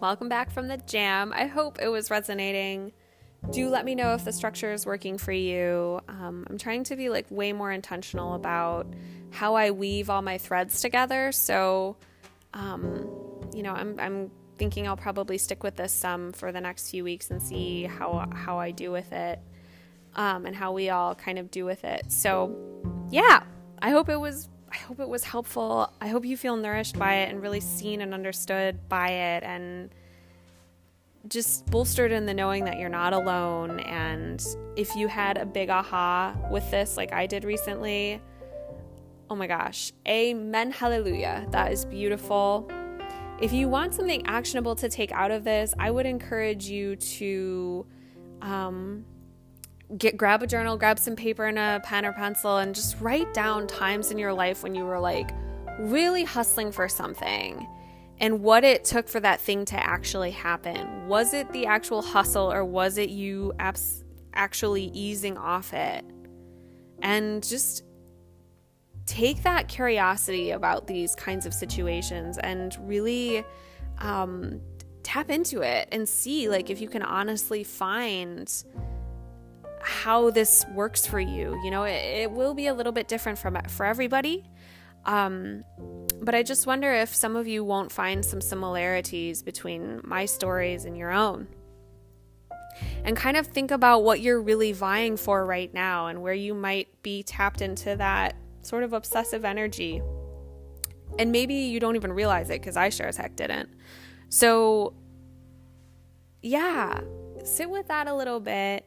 Welcome 0.00 0.28
back 0.28 0.50
from 0.50 0.66
the 0.66 0.78
jam. 0.78 1.32
I 1.32 1.46
hope 1.46 1.78
it 1.80 1.86
was 1.86 2.10
resonating. 2.10 2.92
Do 3.50 3.68
let 3.68 3.84
me 3.84 3.94
know 3.94 4.14
if 4.14 4.24
the 4.24 4.32
structure 4.32 4.72
is 4.72 4.84
working 4.84 5.16
for 5.16 5.30
you. 5.30 6.00
Um, 6.08 6.44
I'm 6.50 6.58
trying 6.58 6.82
to 6.84 6.96
be 6.96 7.08
like 7.08 7.26
way 7.30 7.52
more 7.52 7.70
intentional 7.70 8.34
about 8.34 8.92
how 9.30 9.54
I 9.54 9.70
weave 9.70 10.10
all 10.10 10.22
my 10.22 10.38
threads 10.38 10.80
together. 10.80 11.30
So, 11.30 11.96
um, 12.52 13.08
you 13.54 13.62
know, 13.62 13.72
I'm, 13.72 14.00
I'm 14.00 14.30
thinking 14.56 14.88
I'll 14.88 14.96
probably 14.96 15.38
stick 15.38 15.62
with 15.62 15.76
this 15.76 15.92
some 15.92 16.32
for 16.32 16.50
the 16.50 16.60
next 16.60 16.90
few 16.90 17.04
weeks 17.04 17.30
and 17.30 17.40
see 17.40 17.84
how 17.84 18.28
how 18.34 18.58
I 18.58 18.72
do 18.72 18.90
with 18.90 19.12
it, 19.12 19.38
um, 20.16 20.46
and 20.46 20.56
how 20.56 20.72
we 20.72 20.90
all 20.90 21.14
kind 21.14 21.38
of 21.38 21.50
do 21.52 21.64
with 21.64 21.84
it. 21.84 22.10
So, 22.10 22.56
yeah, 23.10 23.44
I 23.80 23.90
hope 23.90 24.08
it 24.08 24.18
was 24.18 24.48
I 24.74 24.78
hope 24.78 24.98
it 24.98 25.08
was 25.08 25.22
helpful. 25.22 25.92
I 26.00 26.08
hope 26.08 26.24
you 26.24 26.36
feel 26.36 26.56
nourished 26.56 26.98
by 26.98 27.14
it 27.18 27.30
and 27.30 27.40
really 27.40 27.60
seen 27.60 28.00
and 28.00 28.12
understood 28.12 28.88
by 28.88 29.08
it 29.08 29.44
and 29.44 29.90
just 31.28 31.64
bolstered 31.66 32.10
in 32.10 32.26
the 32.26 32.34
knowing 32.34 32.64
that 32.64 32.80
you're 32.80 32.88
not 32.88 33.12
alone. 33.12 33.78
And 33.80 34.44
if 34.74 34.96
you 34.96 35.06
had 35.06 35.38
a 35.38 35.46
big 35.46 35.70
aha 35.70 36.34
with 36.50 36.68
this, 36.72 36.96
like 36.96 37.12
I 37.12 37.26
did 37.28 37.44
recently, 37.44 38.20
oh 39.30 39.36
my 39.36 39.46
gosh, 39.46 39.92
amen, 40.08 40.72
hallelujah. 40.72 41.46
That 41.52 41.70
is 41.70 41.84
beautiful. 41.84 42.68
If 43.40 43.52
you 43.52 43.68
want 43.68 43.94
something 43.94 44.26
actionable 44.26 44.74
to 44.74 44.88
take 44.88 45.12
out 45.12 45.30
of 45.30 45.44
this, 45.44 45.72
I 45.78 45.92
would 45.92 46.04
encourage 46.04 46.66
you 46.66 46.96
to 46.96 47.86
um, 48.42 49.04
get 49.98 50.16
grab 50.16 50.42
a 50.42 50.46
journal, 50.46 50.76
grab 50.76 50.98
some 50.98 51.16
paper 51.16 51.44
and 51.46 51.58
a 51.58 51.80
pen 51.84 52.04
or 52.04 52.12
pencil, 52.12 52.58
and 52.58 52.74
just 52.74 53.00
write 53.00 53.32
down 53.34 53.66
times 53.66 54.10
in 54.10 54.18
your 54.18 54.32
life 54.32 54.62
when 54.62 54.74
you 54.74 54.84
were 54.84 54.98
like 54.98 55.30
really 55.78 56.24
hustling 56.24 56.72
for 56.72 56.88
something 56.88 57.66
and 58.18 58.40
what 58.40 58.64
it 58.64 58.84
took 58.84 59.08
for 59.08 59.20
that 59.20 59.40
thing 59.40 59.64
to 59.66 59.76
actually 59.76 60.30
happen. 60.30 61.08
Was 61.08 61.34
it 61.34 61.50
the 61.52 61.66
actual 61.66 62.00
hustle 62.00 62.52
or 62.52 62.64
was 62.64 62.96
it 62.98 63.10
you 63.10 63.52
abs- 63.58 64.04
actually 64.34 64.84
easing 64.94 65.36
off 65.36 65.72
it? 65.72 66.04
And 67.02 67.42
just 67.42 67.84
take 69.06 69.42
that 69.42 69.68
curiosity 69.68 70.52
about 70.52 70.86
these 70.86 71.14
kinds 71.14 71.44
of 71.44 71.52
situations 71.52 72.38
and 72.38 72.76
really 72.80 73.44
um, 73.98 74.60
tap 75.02 75.30
into 75.30 75.60
it 75.60 75.88
and 75.92 76.08
see 76.08 76.48
like 76.48 76.70
if 76.70 76.80
you 76.80 76.88
can 76.88 77.02
honestly 77.02 77.62
find 77.62 78.64
how 79.84 80.30
this 80.30 80.64
works 80.72 81.06
for 81.06 81.20
you. 81.20 81.60
You 81.62 81.70
know, 81.70 81.84
it, 81.84 81.92
it 81.92 82.30
will 82.30 82.54
be 82.54 82.66
a 82.66 82.74
little 82.74 82.92
bit 82.92 83.06
different 83.06 83.38
from 83.38 83.58
for 83.68 83.84
everybody. 83.86 84.50
Um, 85.04 85.64
but 86.22 86.34
I 86.34 86.42
just 86.42 86.66
wonder 86.66 86.92
if 86.92 87.14
some 87.14 87.36
of 87.36 87.46
you 87.46 87.62
won't 87.62 87.92
find 87.92 88.24
some 88.24 88.40
similarities 88.40 89.42
between 89.42 90.00
my 90.02 90.24
stories 90.24 90.86
and 90.86 90.96
your 90.96 91.10
own. 91.10 91.48
And 93.04 93.16
kind 93.16 93.36
of 93.36 93.46
think 93.46 93.70
about 93.70 94.02
what 94.02 94.20
you're 94.20 94.40
really 94.40 94.72
vying 94.72 95.16
for 95.16 95.44
right 95.44 95.72
now 95.72 96.06
and 96.06 96.22
where 96.22 96.34
you 96.34 96.54
might 96.54 97.02
be 97.02 97.22
tapped 97.22 97.60
into 97.60 97.94
that 97.96 98.34
sort 98.62 98.82
of 98.82 98.94
obsessive 98.94 99.44
energy. 99.44 100.02
And 101.18 101.30
maybe 101.30 101.54
you 101.54 101.78
don't 101.78 101.96
even 101.96 102.12
realize 102.12 102.48
it 102.50 102.60
because 102.60 102.76
I 102.76 102.88
sure 102.88 103.06
as 103.06 103.16
heck 103.16 103.36
didn't. 103.36 103.68
So, 104.30 104.94
yeah, 106.42 107.00
sit 107.44 107.68
with 107.70 107.86
that 107.88 108.08
a 108.08 108.14
little 108.14 108.40
bit 108.40 108.86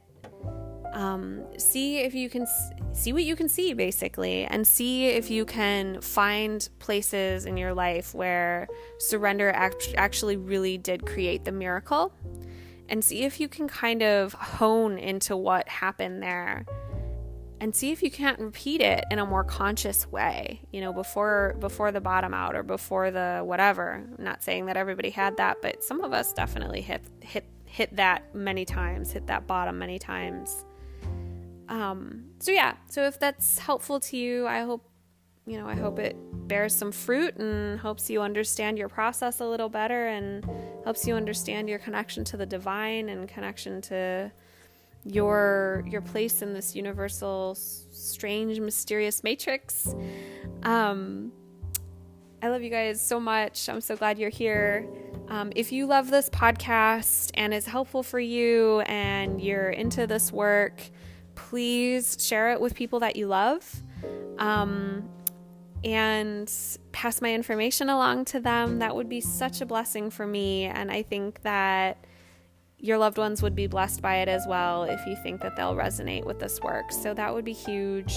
um, 0.98 1.46
see 1.60 2.00
if 2.00 2.16
you 2.16 2.28
can 2.28 2.48
see 2.92 3.14
what 3.14 3.24
you 3.24 3.36
can 3.36 3.48
see 3.48 3.74
basically 3.74 4.46
and 4.46 4.68
see 4.68 5.06
if 5.06 5.30
you 5.30 5.46
can 5.46 6.02
find 6.02 6.68
places 6.80 7.46
in 7.46 7.56
your 7.56 7.72
life 7.72 8.16
where 8.16 8.68
surrender 8.98 9.52
act- 9.52 9.94
actually 9.96 10.38
really 10.38 10.76
did 10.76 11.06
create 11.06 11.46
the 11.46 11.52
miracle 11.52 12.12
and 12.90 13.06
see 13.06 13.26
if 13.26 13.40
you 13.40 13.48
can 13.48 13.68
kind 13.68 14.02
of 14.02 14.34
hone 14.34 14.98
into 14.98 15.38
what 15.38 15.70
happened 15.70 16.24
there 16.24 16.66
and 17.62 17.76
see 17.76 17.92
if 17.92 18.02
you 18.02 18.10
can't 18.10 18.40
repeat 18.40 18.82
it 18.82 19.06
in 19.12 19.20
a 19.20 19.26
more 19.26 19.44
conscious 19.44 20.08
way 20.12 20.60
you 20.72 20.82
know 20.82 20.92
before 20.92 21.56
before 21.60 21.92
the 21.92 22.02
bottom 22.02 22.34
out 22.34 22.56
or 22.56 22.64
before 22.64 23.12
the 23.12 23.42
whatever. 23.44 24.04
I'm 24.18 24.24
not 24.24 24.42
saying 24.42 24.66
that 24.66 24.78
everybody 24.78 25.12
had 25.12 25.38
that 25.38 25.58
but 25.62 25.84
some 25.84 26.04
of 26.04 26.12
us 26.12 26.34
definitely 26.34 26.82
hit 26.82 27.04
hit 27.20 27.46
hit 27.66 27.96
that 27.96 28.34
many 28.34 28.66
times 28.66 29.12
hit 29.12 29.28
that 29.28 29.46
bottom 29.46 29.78
many 29.78 30.00
times 30.00 30.66
um, 31.70 32.26
so 32.40 32.52
yeah, 32.52 32.76
so 32.90 33.04
if 33.04 33.20
that's 33.20 33.60
helpful 33.60 34.00
to 34.02 34.18
you, 34.18 34.48
I 34.48 34.62
hope 34.62 34.84
you 35.48 35.58
know, 35.58 35.68
I 35.68 35.76
hope 35.76 35.98
it 35.98 36.18
bears 36.50 36.76
some 36.76 36.92
fruit 36.92 37.38
and 37.38 37.80
helps 37.80 38.10
you 38.10 38.22
understand 38.22 38.78
your 38.78 38.90
process 38.90 39.40
a 39.40 39.46
little 39.46 39.70
better 39.70 40.08
and 40.08 40.46
helps 40.84 41.08
you 41.08 41.16
understand 41.16 41.70
your 41.70 41.80
connection 41.80 42.26
to 42.26 42.38
the 42.38 42.46
divine 42.46 43.08
and 43.08 43.30
connection 43.30 43.82
to 43.84 44.30
your 45.06 45.86
your 45.88 46.02
place 46.02 46.42
in 46.42 46.54
this 46.54 46.76
universal 46.76 47.56
strange 47.56 48.60
mysterious 48.60 49.24
matrix. 49.24 49.96
Um 50.64 51.32
I 52.42 52.50
love 52.50 52.62
you 52.62 52.70
guys 52.70 53.02
so 53.02 53.20
much. 53.20 53.68
I'm 53.68 53.82
so 53.82 53.96
glad 53.96 54.20
you're 54.20 54.30
here. 54.30 54.88
Um, 55.28 55.52
if 55.56 55.72
you 55.72 55.88
love 55.88 56.12
this 56.12 56.30
podcast 56.30 57.32
and 57.34 57.52
it's 57.52 57.66
helpful 57.66 58.04
for 58.04 58.20
you 58.20 58.82
and 58.82 59.42
you're 59.42 59.70
into 59.70 60.06
this 60.06 60.32
work, 60.32 60.82
please 61.38 62.18
share 62.20 62.52
it 62.52 62.60
with 62.60 62.76
people 62.76 63.00
that 63.00 63.16
you 63.16 63.28
love 63.28 63.64
um, 64.40 65.08
and 65.84 66.52
pass 66.92 67.22
my 67.22 67.34
information 67.34 67.90
along 67.90 68.26
to 68.26 68.40
them. 68.40 68.80
That 68.80 68.96
would 68.96 69.08
be 69.08 69.22
such 69.22 69.62
a 69.62 69.66
blessing 69.66 70.10
for 70.10 70.26
me. 70.26 70.66
And 70.66 70.92
I 70.92 71.04
think 71.04 71.42
that 71.44 72.04
your 72.80 72.98
loved 72.98 73.18
ones 73.18 73.42
would 73.42 73.56
be 73.56 73.68
blessed 73.68 74.02
by 74.02 74.18
it 74.18 74.28
as 74.28 74.46
well 74.48 74.84
if 74.84 75.06
you 75.06 75.16
think 75.24 75.42
that 75.42 75.56
they'll 75.56 75.76
resonate 75.76 76.26
with 76.26 76.40
this 76.40 76.60
work. 76.62 76.92
So 76.92 77.14
that 77.14 77.34
would 77.34 77.46
be 77.46 77.54
huge. 77.54 78.16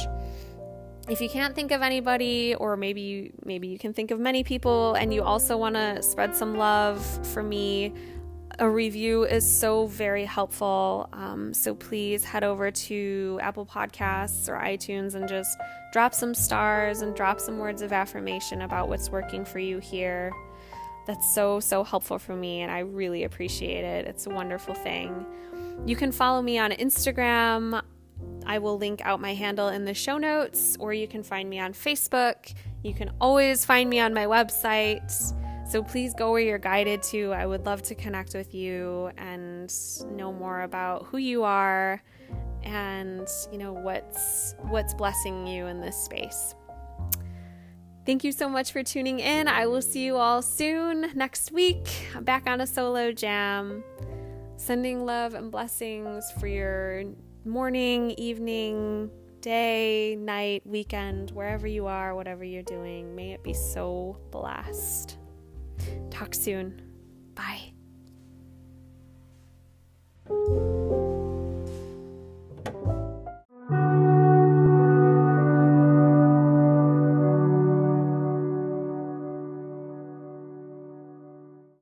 If 1.09 1.21
you 1.21 1.29
can't 1.29 1.55
think 1.55 1.73
of 1.73 1.83
anybody 1.83 2.55
or 2.55 2.77
maybe 2.77 3.33
maybe 3.45 3.69
you 3.69 3.79
can 3.79 3.93
think 3.93 4.11
of 4.11 4.19
many 4.19 4.45
people 4.45 4.95
and 4.95 5.13
you 5.13 5.23
also 5.23 5.57
want 5.57 5.75
to 5.75 6.03
spread 6.03 6.35
some 6.35 6.57
love 6.57 7.05
for 7.27 7.43
me, 7.43 7.93
a 8.61 8.69
review 8.69 9.25
is 9.25 9.51
so 9.51 9.87
very 9.87 10.27
helpful. 10.27 11.09
Um, 11.15 11.55
so 11.55 11.75
please 11.75 12.23
head 12.25 12.45
over 12.45 12.71
to 12.71 13.41
Apple 13.43 13.65
Podcasts 13.65 14.51
or 14.51 14.59
iTunes 14.59 15.15
and 15.15 15.27
just 15.27 15.59
drop 15.95 16.13
some 16.13 16.35
stars 16.35 17.01
and 17.01 17.17
drop 17.17 17.41
some 17.41 17.59
words 17.59 17.81
of 17.81 17.91
affirmation 17.91 18.61
about 18.61 18.91
what's 18.91 19.09
working 19.09 19.47
for 19.47 19.59
you 19.59 19.79
here. 19.79 20.31
That's 21.07 21.35
so, 21.35 21.59
so 21.59 21.83
helpful 21.83 22.19
for 22.19 22.37
me, 22.37 22.61
and 22.61 22.71
I 22.71 22.81
really 22.81 23.25
appreciate 23.25 23.83
it. 23.83 24.07
It's 24.07 24.27
a 24.27 24.31
wonderful 24.31 24.75
thing. 24.75 25.25
You 25.87 25.97
can 25.97 26.13
follow 26.13 26.43
me 26.43 26.59
on 26.59 26.71
Instagram. 26.73 27.83
I 28.45 28.59
will 28.59 28.77
link 28.77 29.01
out 29.03 29.21
my 29.21 29.33
handle 29.33 29.69
in 29.69 29.87
the 29.87 29.95
show 29.95 30.19
notes, 30.19 30.77
or 30.79 30.93
you 30.93 31.09
can 31.09 31.23
find 31.23 31.49
me 31.49 31.59
on 31.59 31.73
Facebook. 31.73 32.53
You 32.85 32.93
can 32.93 33.11
always 33.23 33.65
find 33.65 33.89
me 33.89 34.01
on 34.01 34.13
my 34.13 34.27
website. 34.27 35.33
So 35.71 35.85
please 35.85 36.15
go 36.15 36.33
where 36.33 36.41
you're 36.41 36.59
guided 36.59 37.01
to. 37.05 37.31
I 37.31 37.47
would 37.47 37.65
love 37.65 37.81
to 37.83 37.95
connect 37.95 38.35
with 38.35 38.57
you 38.57 39.13
and 39.17 39.73
know 40.11 40.33
more 40.33 40.63
about 40.63 41.07
who 41.07 41.19
you 41.19 41.45
are 41.45 42.03
and 42.65 43.29
you 43.53 43.59
know 43.59 43.73
what's 43.73 44.57
what's 44.63 44.95
blessing 44.95 45.47
you 45.47 45.67
in 45.67 45.81
this 45.81 45.97
space. 45.97 46.57
Thank 48.05 48.25
you 48.25 48.33
so 48.33 48.49
much 48.49 48.73
for 48.73 48.83
tuning 48.83 49.21
in. 49.21 49.47
I 49.47 49.69
will 49.69 49.81
see 49.81 50.05
you 50.05 50.17
all 50.17 50.43
soon 50.43 51.13
next 51.15 51.53
week. 51.53 52.09
I'm 52.17 52.25
back 52.25 52.49
on 52.49 52.61
a 52.61 52.67
solo 52.67 53.13
jam. 53.13 53.85
Sending 54.57 55.07
love 55.07 55.35
and 55.35 55.53
blessings 55.53 56.25
for 56.41 56.49
your 56.49 57.05
morning, 57.45 58.11
evening, 58.19 59.09
day, 59.41 60.17
night, 60.19 60.63
weekend, 60.67 61.31
wherever 61.31 61.69
you 61.69 61.87
are, 61.87 62.17
whatever 62.17 62.43
you're 62.43 62.65
doing. 62.65 63.15
May 63.15 63.35
it 63.35 63.45
be 63.45 63.55
so 63.55 64.19
blessed. 64.33 65.20
Talk 66.11 66.35
soon. 66.35 66.81
Bye. 67.35 67.73